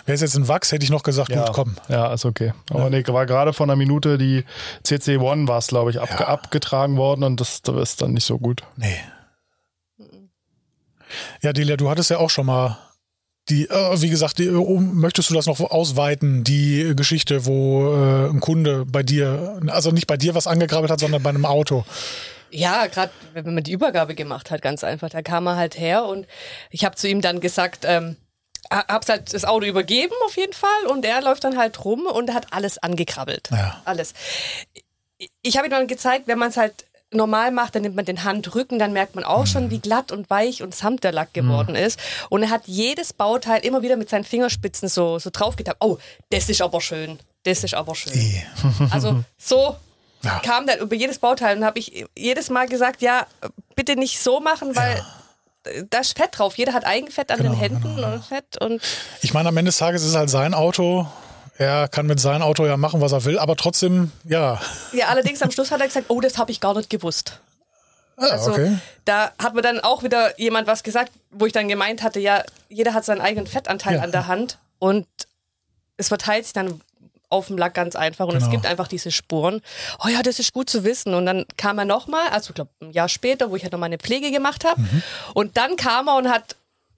[0.06, 1.76] Wäre es jetzt ein Wachs, hätte ich noch gesagt, ja, gut, komm.
[1.90, 2.54] Ja, ist okay.
[2.70, 4.46] Aber nee, war gerade vor einer Minute die
[4.84, 6.28] CC One war es, glaube ich, abge Ja.
[6.28, 8.62] abgetragen worden und das, das ist dann nicht so gut.
[8.78, 8.98] Nee.
[11.41, 12.78] Ja, Delia, du hattest ja auch schon mal
[13.50, 18.30] die, äh, wie gesagt, die, um, möchtest du das noch ausweiten, die Geschichte, wo äh,
[18.30, 21.86] ein Kunde bei dir, also nicht bei dir was angegrabbelt hat, sondern bei einem Auto.
[22.50, 25.10] Ja, gerade wenn man die Übergabe gemacht hat, ganz einfach.
[25.10, 26.28] Da kam er halt her und
[26.72, 28.17] ich habe zu ihm dann gesagt, ähm,
[28.72, 32.06] ha- hab's halt das Auto übergeben auf jeden Fall und er läuft dann halt rum
[32.06, 33.50] und hat alles angekrabbelt.
[33.52, 33.82] Ja.
[33.86, 34.13] Alles.
[35.41, 38.24] Ich habe ihm dann gezeigt, wenn man es halt normal macht, dann nimmt man den
[38.24, 41.76] Handrücken, dann merkt man auch schon, wie glatt und weich und samt der Lack geworden
[41.76, 42.00] ist.
[42.30, 45.78] Und er hat jedes Bauteil immer wieder mit seinen Fingerspitzen so, so drauf getappt.
[45.82, 45.98] Oh,
[46.32, 47.17] das ist aber schön.
[47.43, 48.13] Das ist aber schön.
[48.13, 48.43] Eh.
[48.91, 49.78] Also so
[50.24, 50.39] Ja.
[50.39, 53.26] kam dann über jedes Bauteil und habe ich jedes Mal gesagt, ja,
[53.76, 55.02] bitte nicht so machen, weil
[55.89, 56.58] da ist Fett drauf.
[56.58, 58.82] Jeder hat Eigenfett an Genau, den Händen genau, und Fett und
[59.22, 61.08] Ich meine, am Ende des Tages ist es halt sein Auto.
[61.58, 64.62] Er kann mit seinem Auto ja machen, was er will, aber trotzdem, ja.
[64.93, 67.39] ja, allerdings am Schluss hat er gesagt, oh, das habe ich gar nicht gewusst.
[68.17, 68.78] Ah, Also okay.
[69.06, 72.43] da hat mir dann auch wieder jemand was gesagt, wo ich dann gemeint hatte, ja,
[72.70, 74.02] jeder hat seinen eigenen Fettanteil Ja.
[74.02, 75.08] an der Hand und
[75.98, 76.82] es verteilt sich dann
[77.30, 78.52] auf dem Lack ganz einfach und es Genau.
[78.52, 79.62] gibt einfach diese Spuren.
[80.04, 81.13] Oh ja, das ist gut zu wissen.
[81.13, 83.80] Und dann kam er nochmal, also ich glaube ein Jahr später, wo ich halt noch
[83.80, 84.80] meine Pflege gemacht habe.
[84.80, 85.04] Mhm.
[85.34, 86.56] Und dann kam er und hat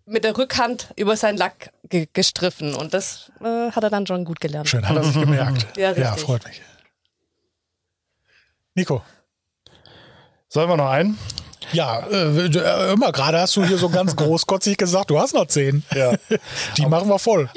[0.10, 2.74] mit der Rückhand über seinen Lack ge gestriffen.
[2.74, 4.67] Und das äh, hat er dann schon gut gelernt.
[4.67, 5.78] Schön, hat er sich gemerkt.
[5.78, 6.62] Ja, ja, freut mich.
[8.76, 9.04] Nico.
[10.48, 11.17] Sollen wir noch einen?
[11.72, 15.45] Ja, äh, äh, immer gerade hast du hier so ganz großkotzig gesagt, du hast noch
[15.45, 15.84] zehn.
[15.93, 16.13] Ja.
[16.78, 17.50] Die machen wir voll.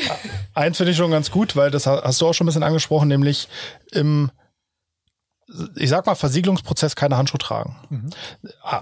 [0.52, 3.08] Eins finde ich schon ganz gut, weil das hast du auch schon ein bisschen angesprochen,
[3.08, 3.48] nämlich
[3.92, 4.30] im,
[5.76, 8.10] ich sag mal, Versiegelungsprozess keine Handschuhe tragen.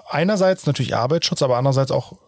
[0.08, 2.18] Einerseits natürlich Arbeitsschutz, aber andererseits auch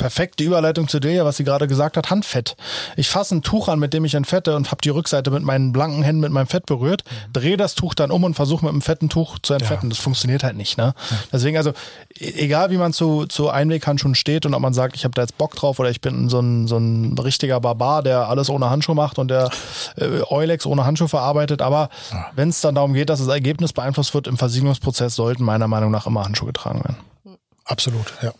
[0.00, 2.56] perfekte Überleitung zu Delia, was sie gerade gesagt hat, Handfett.
[2.96, 5.72] Ich fasse ein Tuch an, mit dem ich entfette und habe die Rückseite mit meinen
[5.72, 8.80] blanken Händen mit meinem Fett berührt, drehe das Tuch dann um und versuche mit einem
[8.80, 9.90] fetten Tuch zu entfetten.
[9.90, 10.78] Das funktioniert halt nicht.
[10.78, 10.94] Ne?
[11.30, 11.72] Deswegen also,
[12.18, 15.20] e- egal wie man zu, zu Einweghandschuhen steht und ob man sagt, ich habe da
[15.20, 18.70] jetzt Bock drauf oder ich bin so ein, so ein richtiger Barbar, der alles ohne
[18.70, 19.50] Handschuh macht und der
[19.96, 21.60] äh, Eulex ohne Handschuh verarbeitet.
[21.60, 21.90] Aber
[22.34, 25.90] wenn es dann darum geht, dass das Ergebnis beeinflusst wird im Versiegelungsprozess, sollten meiner Meinung
[25.90, 26.96] nach immer Handschuhe getragen werden.
[27.66, 28.32] Absolut, ja.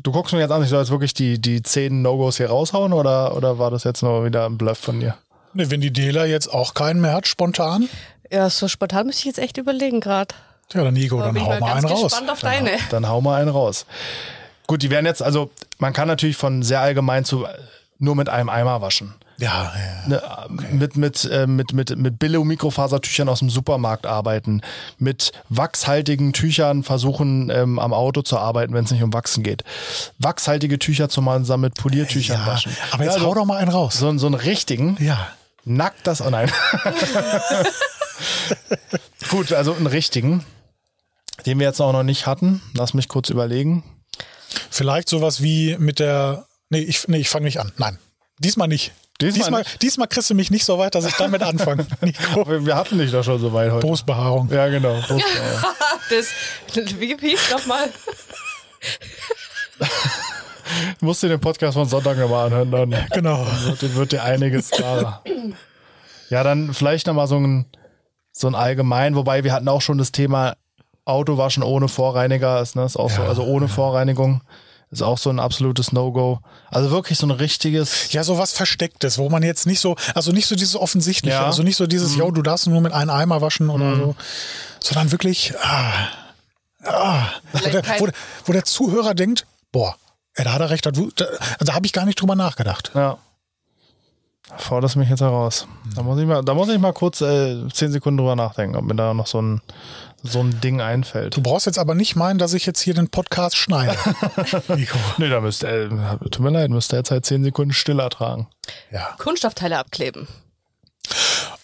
[0.00, 2.92] Du guckst mir jetzt an, ich soll jetzt wirklich die, die zehn No-Gos hier raushauen
[2.92, 5.16] oder, oder war das jetzt nur wieder ein Bluff von dir?
[5.52, 7.88] Ne, wenn die Dela jetzt auch keinen mehr hat, spontan,
[8.30, 10.34] Ja, so spontan müsste ich jetzt echt überlegen gerade.
[10.72, 12.02] ja, dann Nico, Da dann ich hau mal einen raus.
[12.04, 12.70] gespannt auf deine.
[12.90, 13.84] Dann hau mal einen raus.
[14.66, 17.46] Gut, die werden jetzt, also man kann natürlich von sehr allgemein zu
[17.98, 19.14] nur mit einem Eimer waschen.
[19.42, 20.08] Ja, ja.
[20.08, 20.22] Ne,
[20.70, 24.60] mit, mit, äh, mit, mit, mit Billo-Mikrofasertüchern aus dem Supermarkt arbeiten,
[24.98, 29.64] mit wachshaltigen Tüchern versuchen, ähm, am Auto zu arbeiten, wenn es nicht um Wachsen geht.
[30.18, 32.46] Wachshaltige Tücher zusammen mit Poliertüchern ja.
[32.46, 32.70] waschen.
[32.92, 33.94] Aber jetzt Ja, also hau doch mal einen raus.
[33.98, 35.26] so, so einen richtigen, Ja.
[35.64, 36.50] nackt das, oh nein.
[39.28, 40.44] Gut, also einen richtigen,
[41.46, 42.62] den wir jetzt auch noch nicht hatten.
[42.74, 43.82] Lass mich kurz überlegen.
[44.70, 46.46] Vielleicht sowas wie mit der.
[46.70, 47.72] Nee, ich, nee, ich fange nicht an.
[47.76, 47.98] Nein.
[48.38, 48.92] Diesmal nicht.
[49.30, 51.86] Diesmal Diesmal, kriegst du mich nicht so weit, dass ich damit anfange.
[52.00, 52.46] Nico.
[52.66, 53.86] Wir, hatten dich doch schon so weit heute.
[53.86, 54.48] Brustbehaarung.
[54.52, 54.94] Ja, genau.
[55.06, 55.72] Brustbehaarung.
[56.10, 56.26] Das,
[56.98, 57.88] wie hieß nochmal?
[61.00, 63.46] Du musst dir den Podcast von Sonntag nochmal anhören, dann Genau.
[63.64, 65.22] wird, dir- wird dir einiges klarer.
[66.30, 67.66] Ja, dann vielleicht nochmal so ein,
[68.32, 70.54] so ein allgemein, wobei wir hatten auch schon das Thema
[71.04, 72.84] Auto waschen ohne Vorreiniger ist, ne?
[72.84, 74.40] Ist auch so, Ja, also ohne Vorreinigung
[74.92, 76.40] ist auch so ein absolutes No-Go.
[76.70, 78.12] Also wirklich so ein richtiges.
[78.12, 81.46] Ja, so was Verstecktes, wo man jetzt nicht so, also nicht so dieses Offensichtliche, Ja.
[81.46, 84.14] also nicht so dieses, yo, du darfst nur mit einem Eimer waschen oder so,
[84.80, 86.08] sondern wirklich, ah,
[86.84, 88.08] ah, wo, der, wo,
[88.44, 89.96] wo der Zuhörer denkt, boah,
[90.34, 91.24] ey, da hat er recht, da, da,
[91.60, 92.92] da habe ich gar nicht drüber nachgedacht.
[92.94, 93.16] Ja.
[94.58, 95.66] Forderst mich jetzt heraus.
[95.94, 98.84] Da muss ich mal, da muss ich mal kurz äh, zehn Sekunden drüber nachdenken, ob
[98.84, 99.62] mir da noch so ein
[100.22, 101.36] so ein Ding einfällt.
[101.36, 103.96] Du brauchst jetzt aber nicht meinen, dass ich jetzt hier den Podcast schneide.
[104.76, 104.98] Nico.
[105.18, 108.46] Nee, da müsst äh, tut mir leid, müsst ihr jetzt halt zehn Sekunden still ertragen.
[108.90, 109.14] Ja.
[109.18, 110.28] Kunststoffteile abkleben.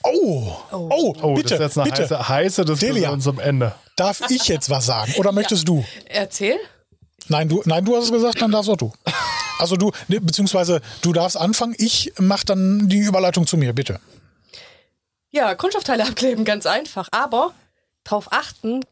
[0.02, 2.02] Oh, oh, Oh, bitte, das ist jetzt eine bitte.
[2.18, 3.18] heiße, heiße Diskussion Delia.
[3.18, 3.74] zum Ende.
[3.96, 5.12] Darf ich jetzt was sagen?
[5.18, 5.84] Oder möchtest du?
[6.06, 6.56] Erzähl.
[7.28, 8.92] Nein, du, nein, du hast es gesagt, dann darfst auch du.
[9.60, 13.98] Also du, ne, beziehungsweise du darfst anfangen, ich mach dann die Überleitung zu mir, bitte.
[15.30, 17.08] Ja, Kunststoffteile abkleben, ganz einfach.
[17.10, 17.50] Aber
[18.08, 18.84] darauf achten,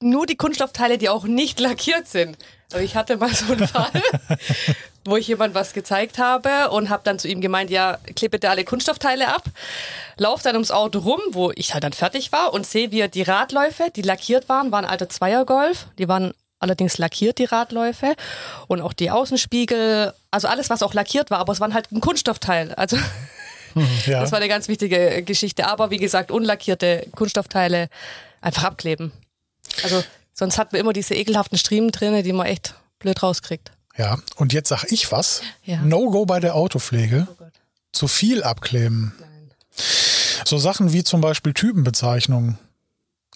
[0.00, 2.36] nur die Kunststoffteile, die auch nicht lackiert sind.
[2.72, 4.02] Also ich hatte mal so einen Fall,
[5.04, 8.50] wo ich jemand was gezeigt habe und habe dann zu ihm gemeint, ja, kleb bitte
[8.50, 9.44] alle Kunststoffteile ab.
[10.16, 13.08] Lauf dann ums Auto rum, wo ich halt dann fertig war und sehe, wie er
[13.08, 15.86] die Radläufe, die lackiert waren, waren alter Zweiergolf.
[15.98, 18.14] Die waren allerdings lackiert, die Radläufe.
[18.68, 22.00] Und auch die Außenspiegel, also alles, was auch lackiert war, aber es waren halt ein
[22.00, 22.74] Kunststoffteil.
[22.74, 22.96] Also
[24.06, 24.20] Ja.
[24.20, 25.66] das war eine ganz wichtige Geschichte.
[25.66, 27.88] Aber wie gesagt, unlackierte Kunststoffteile
[28.44, 29.12] einfach abkleben.
[29.82, 33.72] Also sonst hat man immer diese ekelhaften Striemen drin, die man echt blöd rauskriegt.
[33.96, 35.42] ja, und jetzt sag ich was.
[35.64, 35.78] Ja.
[35.82, 37.26] No-Go bei der Autopflege.
[37.30, 37.44] Oh.
[37.92, 39.14] Zu viel abkleben.
[39.20, 39.50] Nein.
[40.44, 42.58] So Sachen wie zum Beispiel Typenbezeichnungen.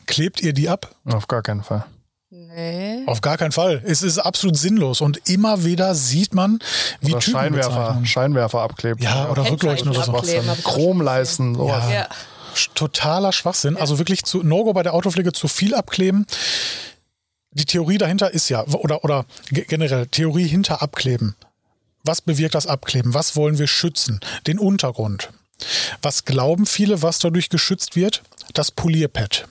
[0.06, 0.94] Klebt ihr die ab?
[1.04, 1.84] Auf gar keinen Fall.
[2.30, 3.04] Nee.
[3.06, 3.82] Auf gar keinen Fall.
[3.84, 5.00] Es ist absolut sinnlos.
[5.00, 6.58] Und immer wieder sieht man,
[7.00, 8.00] wie Oder Scheinwerfer.
[8.04, 9.02] Scheinwerfer abkleben.
[9.02, 10.12] Ja, oder Rückleuchten oder so.
[10.12, 11.84] abkleben, hab ich auch schon Chromleisten, sowas.
[11.88, 11.92] Ja.
[11.92, 12.08] Ja.
[12.74, 13.76] Totaler Schwachsinn.
[13.76, 16.26] Also wirklich zu No-Go bei der Autopflege zu viel abkleben.
[17.52, 21.34] Die Theorie dahinter ist ja, oder, oder ge- generell Theorie hinter Abkleben.
[22.04, 23.14] Was bewirkt das Abkleben?
[23.14, 24.20] Was wollen wir schützen?
[24.46, 25.30] Den Untergrund.
[26.02, 28.22] Was glauben viele, was dadurch geschützt wird?
[28.52, 29.48] Das Polierpad.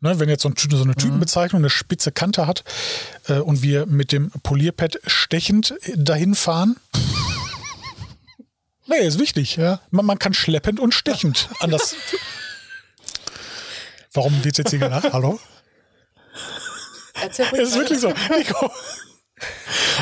[0.00, 2.64] Ne, wenn jetzt so, ein, so eine Typenbezeichnung eine spitze Kante hat
[3.28, 6.76] äh, und wir mit dem Polierpad stechend äh, dahin fahren.
[8.86, 9.56] Nee, ist wichtig.
[9.56, 9.80] Ja.
[9.90, 11.96] Man, man kann schleppend und stechend an das.
[14.12, 15.08] Warum wird jetzt hier gelacht?
[15.12, 15.40] Hallo?
[17.20, 18.12] Erzähl Es ist wirklich so.
[18.36, 18.70] Nico.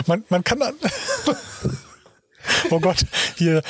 [0.07, 0.75] Man, man kann dann.
[2.71, 3.05] Oh Gott,
[3.37, 3.63] hier.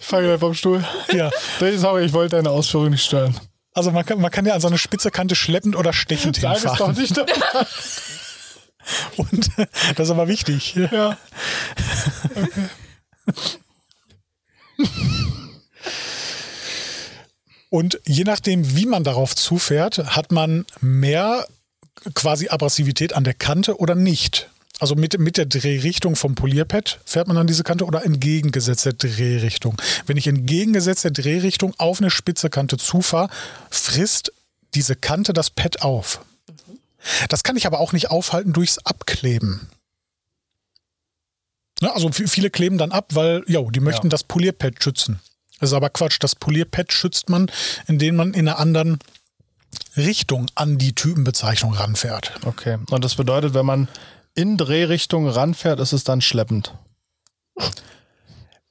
[0.00, 0.84] Ich fange gleich vom Stuhl.
[1.12, 1.30] Ja.
[1.76, 3.38] Sorry, ich wollte deine Ausführung nicht stören.
[3.72, 6.56] Also man kann, man kann ja an so eine spitze Kante schleppend oder stechend Sag
[6.56, 6.96] es doch hinfahren.
[6.96, 7.18] nicht.
[9.16, 9.50] Und
[9.96, 10.74] das ist aber wichtig.
[10.74, 11.16] ja.
[17.70, 21.46] Und je nachdem, wie man darauf zufährt, hat man mehr
[22.14, 24.50] quasi Abrasivität an der Kante oder nicht.
[24.80, 29.80] Also mit, mit der Drehrichtung vom Polierpad fährt man an diese Kante oder entgegengesetzter Drehrichtung.
[30.06, 33.28] Wenn ich entgegengesetzter Drehrichtung auf eine spitze Kante zufahre,
[33.70, 34.32] frisst
[34.74, 36.22] diese Kante das Pad auf.
[37.28, 39.68] Das kann ich aber auch nicht aufhalten durchs Abkleben.
[41.80, 44.10] Ne, also viele kleben dann ab, weil, jo, die möchten Ja.
[44.10, 45.20] das Polierpad schützen.
[45.58, 46.18] Das ist aber Quatsch.
[46.20, 47.50] Das Polierpad schützt man,
[47.86, 48.98] indem man in einer anderen
[49.96, 52.32] Richtung an die Typenbezeichnung ranfährt.
[52.44, 52.78] Okay.
[52.90, 53.88] Und das bedeutet, wenn man
[54.34, 56.74] in Drehrichtung ranfährt, ist es dann schleppend.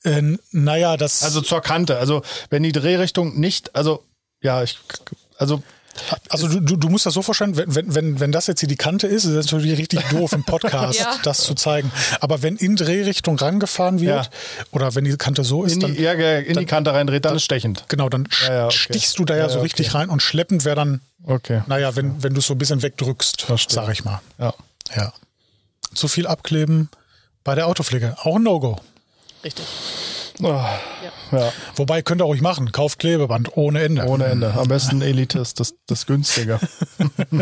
[0.04, 1.24] Äh, naja, das.
[1.24, 1.98] Also zur Kante.
[1.98, 4.04] Also wenn die Drehrichtung nicht, also
[4.42, 4.80] ja, ich,
[5.38, 5.62] also
[6.30, 8.78] Also du, du, du musst das so vorstellen, wenn, wenn, wenn, das jetzt hier die
[8.78, 11.16] Kante ist, ist das natürlich richtig doof im Podcast, Ja.
[11.24, 11.92] das zu zeigen.
[12.22, 14.32] Aber wenn in Drehrichtung rangefahren wird, Ja.
[14.72, 17.26] oder wenn die Kante so ist, in dann, die, ja, ja, in die Kante reindreht,
[17.26, 17.86] dann ist stechend.
[17.90, 18.76] genau, dann Ja, ja, okay.
[18.78, 19.98] stichst du da ja, Ja, so ja, richtig okay.
[19.98, 21.64] rein und schleppend wäre dann, Okay.
[21.68, 23.76] naja, wenn, wenn du es so ein bisschen wegdrückst, Verstehe.
[23.76, 24.22] sag ich mal.
[24.38, 24.54] Ja.
[24.96, 25.12] Ja.
[25.94, 26.90] Zu viel abkleben
[27.44, 28.16] bei der Autopflege.
[28.24, 28.80] Auch ein No-Go.
[29.44, 29.66] Richtig.
[30.42, 30.64] Oh,
[31.32, 31.52] ja.
[31.76, 32.72] Wobei könnt ihr ruhig machen.
[32.72, 34.06] Kauft Klebeband ohne Ende.
[34.06, 34.54] Ohne Ende.
[34.54, 36.60] Am besten Elitist, das, das günstige.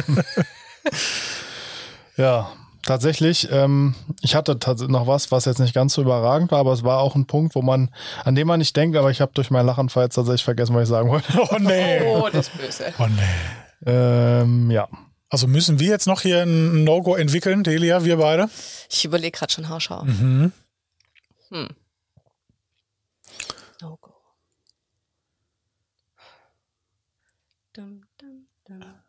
[2.17, 2.51] ja,
[2.83, 3.49] tatsächlich.
[3.51, 6.99] Ähm, ich hatte noch was, was jetzt nicht ganz so überragend war, aber es war
[6.99, 7.93] auch ein Punkt, wo man,
[8.23, 10.83] an dem man nicht denkt, aber ich habe durch meinen Lachenfall jetzt tatsächlich vergessen, was
[10.83, 11.27] ich sagen wollte.
[11.37, 12.01] Oh nee.
[12.01, 12.93] Oh, das ist böse.
[12.97, 13.91] Oh nee.
[13.91, 14.87] ähm, ja.
[15.29, 18.49] Also müssen wir jetzt noch hier ein No-Go entwickeln, Delia, wir beide?
[18.89, 20.05] Ich überlege gerade schon haarscharf.
[20.05, 20.51] Mhm.
[21.49, 21.67] Hm.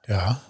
[0.08, 0.40] Ja.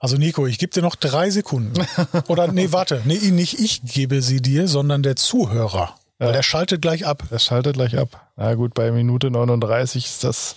[0.00, 1.86] Also Nico, ich gebe dir noch drei Sekunden.
[2.28, 5.94] Oder nee, warte, nee, nicht ich gebe sie dir, sondern der Zuhörer.
[6.18, 7.22] Weil der schaltet gleich ab.
[7.30, 8.30] Der schaltet gleich ab.
[8.36, 10.56] Na gut, bei Minute 39 ist das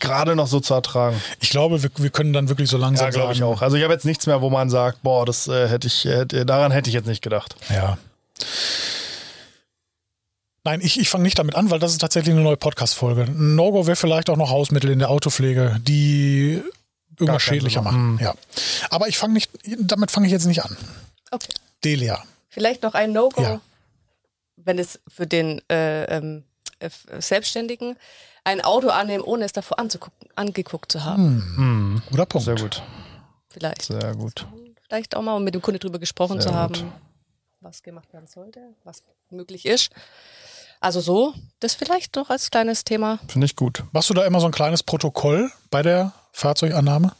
[0.00, 1.20] gerade noch so zu ertragen.
[1.40, 3.62] Ich glaube, wir, wir können dann wirklich so langsam Ja, glaube ich auch.
[3.62, 6.46] Also ich habe jetzt nichts mehr, wo man sagt, boah, das äh, hätte ich, hätte,
[6.46, 7.56] daran hätte ich jetzt nicht gedacht.
[7.70, 7.98] Ja.
[10.64, 13.26] Nein, ich, ich fange nicht damit an, weil das ist tatsächlich eine neue Podcast-Folge.
[13.32, 16.62] No-Go wäre vielleicht auch noch Hausmittel in der Autopflege, die
[17.22, 18.14] irgendwas schädlicher machen.
[18.14, 18.24] machen.
[18.24, 18.34] Ja.
[18.90, 20.76] Aber ich fange nicht, damit fange ich jetzt nicht an.
[21.30, 21.52] Okay.
[21.84, 22.22] Delia.
[22.48, 23.60] Vielleicht noch ein No-Go, Ja.
[24.56, 26.44] wenn es für den äh, ähm,
[26.80, 27.96] äh, Selbstständigen
[28.44, 31.42] ein Auto annehmen, ohne es davor anzugucken, angeguckt zu haben.
[31.56, 32.44] Hm, Guter Punkt.
[32.44, 32.82] sehr gut,
[33.48, 33.82] Vielleicht.
[33.82, 34.46] sehr gut.
[34.88, 36.84] Vielleicht auch mal mit dem Kunde drüber gesprochen Sehr zu haben, gut.
[37.60, 39.90] was gemacht werden sollte, was möglich ist.
[40.80, 43.20] Also so, das vielleicht noch als kleines Thema.
[43.28, 43.84] Finde ich gut.
[43.92, 47.12] Machst du da immer so ein kleines Protokoll bei der Fahrzeugannahme?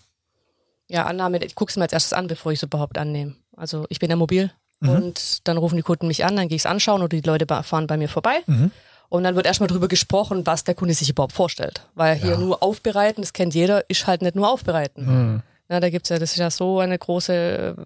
[0.88, 3.36] Ja, Annahme, ich gucke es mir als erstes an, bevor ich es überhaupt annehme.
[3.56, 4.50] Also ich bin ja mobil
[4.80, 4.88] Mhm.
[4.88, 7.46] und dann rufen die Kunden mich an, dann gehe ich es anschauen oder die Leute
[7.62, 8.38] fahren bei mir vorbei.
[8.46, 8.72] Mhm.
[9.08, 11.86] Und dann wird erstmal drüber gesprochen, was der Kunde sich überhaupt vorstellt.
[11.94, 12.36] Weil hier Ja.
[12.38, 15.06] nur aufbereiten, das kennt jeder, ist halt nicht nur aufbereiten.
[15.06, 15.42] Hm.
[15.68, 17.76] Ja, da gibt's ja, das ist ja so eine große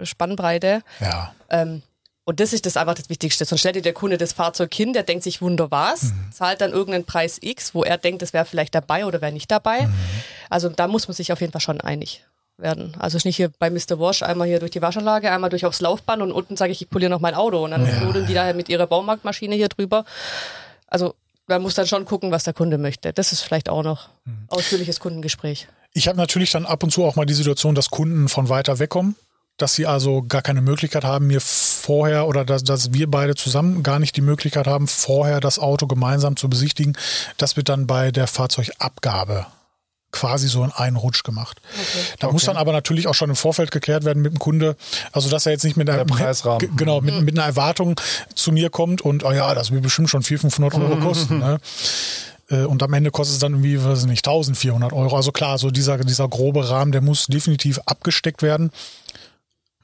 [0.00, 0.82] äh, Spannbreite.
[1.00, 1.34] Ja.
[1.50, 1.82] Ähm,
[2.26, 3.44] und das ist das einfach das Wichtigste.
[3.46, 6.32] Sonst stellt dir der Kunde das Fahrzeug hin, der denkt sich wunder was, Mhm.
[6.32, 9.50] zahlt dann irgendeinen Preis X, wo er denkt, das wäre vielleicht dabei oder wäre nicht
[9.50, 9.86] dabei.
[9.86, 9.94] Mhm.
[10.50, 12.24] Also da muss man sich auf jeden Fall schon einig
[12.58, 12.94] werden.
[12.98, 13.98] Also ist nicht hier bei Mr.
[14.00, 16.90] Wash einmal hier durch die Waschanlage, einmal durch aufs Laufband und unten sage ich, ich
[16.90, 18.00] poliere noch mein Auto und dann Ja.
[18.00, 20.04] nudeln die da mit ihrer Baumarktmaschine hier drüber.
[20.88, 21.14] Also
[21.46, 23.12] man muss dann schon gucken, was der Kunde möchte.
[23.12, 24.44] Das ist vielleicht auch noch Mhm.
[24.48, 25.68] ausführliches Kundengespräch.
[25.92, 28.78] Ich habe natürlich dann ab und zu auch mal die Situation, dass Kunden von weiter
[28.78, 29.16] weg kommen,
[29.56, 33.82] dass sie also gar keine Möglichkeit haben, mir vorher oder dass, dass wir beide zusammen
[33.82, 36.96] gar nicht die Möglichkeit haben, vorher das Auto gemeinsam zu besichtigen.
[37.38, 39.46] Das wird dann bei der Fahrzeugabgabe
[40.12, 41.60] quasi so in einen Rutsch gemacht.
[42.20, 44.76] Da muss dann aber natürlich auch schon im Vorfeld geklärt werden mit dem Kunde,
[45.12, 46.74] also dass er jetzt nicht mit einer, Preisrahmen.
[46.76, 48.00] Genau, mit, mit einer Erwartung
[48.34, 51.38] zu mir kommt und, oh ja, das wird bestimmt schon 400, 500 Euro kosten.
[51.38, 51.58] Ne?
[52.50, 55.16] Äh, Und am Ende kostet es dann irgendwie, weiß ich nicht, 1400 Euro.
[55.16, 58.70] Also klar, so dieser, dieser grobe Rahmen, der muss definitiv abgesteckt werden.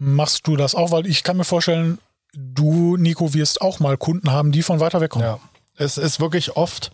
[0.04, 0.90] Machst du das auch?
[0.90, 1.98] Weil ich kann mir vorstellen,
[2.34, 5.24] du, Nico, wirst auch mal Kunden haben, die von weiter weg kommen.
[5.24, 5.38] Ja,
[5.76, 6.90] es ist wirklich oft.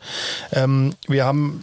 [0.53, 1.63] Ähm, wir haben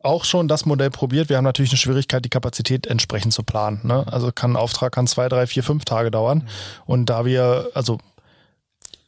[0.00, 1.28] auch schon das Modell probiert.
[1.28, 3.80] Wir haben natürlich eine Schwierigkeit, die Kapazität entsprechend zu planen.
[3.84, 4.06] Ne?
[4.10, 6.48] Also kann ein Auftrag kann zwei, drei, vier, fünf Tage dauern.
[6.86, 7.98] Und da wir, also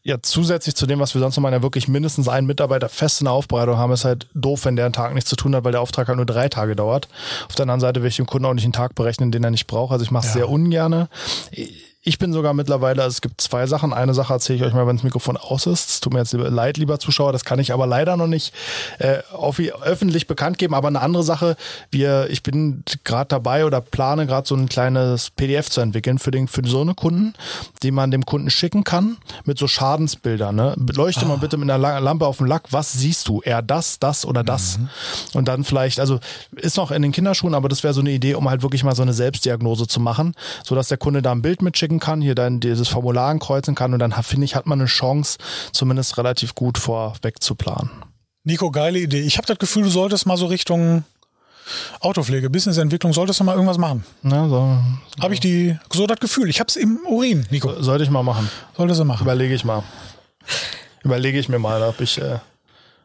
[0.06, 3.22] ja, zusätzlich zu dem, was wir sonst noch mal ja wirklich mindestens einen Mitarbeiter fest
[3.22, 5.64] in der Aufbereitung haben, ist halt doof, wenn der einen Tag nichts zu tun hat,
[5.64, 7.08] weil der Auftrag halt nur drei Tage dauert.
[7.48, 9.50] Auf der anderen Seite will ich dem Kunden auch nicht einen Tag berechnen, den er
[9.50, 9.92] nicht braucht.
[9.92, 10.40] Also ich mache es Ja.
[10.40, 11.08] sehr ungerne.
[11.50, 13.92] Ich bin sogar mittlerweile, also es gibt zwei Sachen.
[13.92, 15.88] Eine Sache erzähle ich euch mal, wenn das Mikrofon aus ist.
[15.90, 18.52] Es tut mir jetzt leid, lieber Zuschauer, das kann ich aber leider noch nicht
[18.98, 20.74] äh, auf, öffentlich bekannt geben.
[20.74, 21.56] Aber eine andere Sache,
[21.90, 26.30] wir, ich bin gerade dabei oder plane gerade so ein kleines PDF zu entwickeln für,
[26.30, 27.34] den, für so eine Kunden,
[27.82, 30.54] die man dem Kunden schicken kann mit so Schadensbildern.
[30.54, 30.74] Ne?
[30.94, 33.40] Leuchte mal bitte mit einer La- Lampe auf den Lack, was siehst du?
[33.42, 34.78] Eher das, das oder das?
[35.32, 36.20] Und dann vielleicht, also
[36.56, 38.94] ist noch in den Kinderschuhen, aber das wäre so eine Idee, um halt wirklich mal
[38.94, 40.34] so eine Selbstdiagnose zu machen,
[40.64, 43.98] sodass der Kunde da ein Bild mitschicken kann, hier dann dieses Formular ankreuzen kann und
[43.98, 45.38] dann finde ich, hat man eine Chance,
[45.72, 47.90] zumindest relativ gut vorweg zu planen.
[48.44, 49.20] Nico, geile Idee.
[49.20, 51.04] Ich habe das Gefühl, du solltest mal so Richtung
[52.00, 54.04] Autopflege, Businessentwicklung, solltest du mal irgendwas machen.
[54.22, 54.78] Ne, so,
[55.22, 56.50] Habe ich die, so das Gefühl.
[56.50, 57.82] Ich habe es im Urin, Nico.
[57.82, 58.50] sollte ich mal machen.
[58.76, 59.22] Solltest du machen.
[59.22, 59.82] Überlege ich mal.
[61.02, 62.38] Überlege ich mir mal, ob ich äh,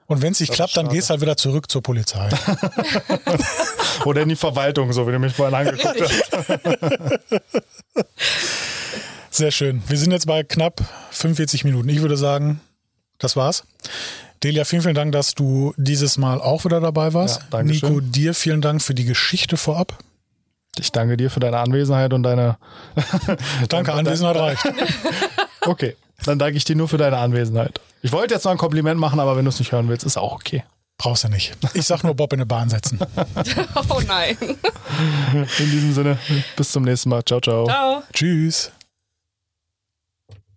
[0.10, 2.30] Und wenn es nicht klappt, dann gehst halt wieder zurück zur Polizei.
[4.06, 6.32] oder in die Verwaltung, so wie du mich vorhin angeguckt hast.
[9.30, 9.84] Sehr schön.
[9.88, 10.82] Wir sind jetzt bei knapp
[11.12, 11.88] 45 Minuten.
[11.90, 12.60] Ich würde sagen,
[13.20, 13.66] das war's.
[14.44, 17.42] Delia, vielen, vielen Dank, dass du dieses Mal auch wieder dabei warst.
[17.42, 20.00] Ja, danke Nico, dir vielen Dank für die Geschichte vorab.
[20.80, 22.58] Ich danke dir für deine Anwesenheit und deine.
[23.68, 24.74] Danke, Anwesenheit reicht.
[25.62, 25.96] Okay,
[26.26, 27.80] dann danke ich dir nur für deine Anwesenheit.
[28.02, 30.18] Ich wollte jetzt noch ein Kompliment machen, aber wenn du es nicht hören willst, ist
[30.18, 30.64] auch okay.
[30.98, 31.54] Brauchst du nicht.
[31.76, 33.00] Ich sag nur Bob in eine Bahn setzen.
[33.90, 34.38] Oh nein.
[35.34, 36.20] In diesem Sinne,
[36.58, 37.24] bis zum nächsten Mal.
[37.24, 37.66] Ciao, ciao.
[37.66, 38.04] Ciao.
[38.14, 38.72] Tschüss.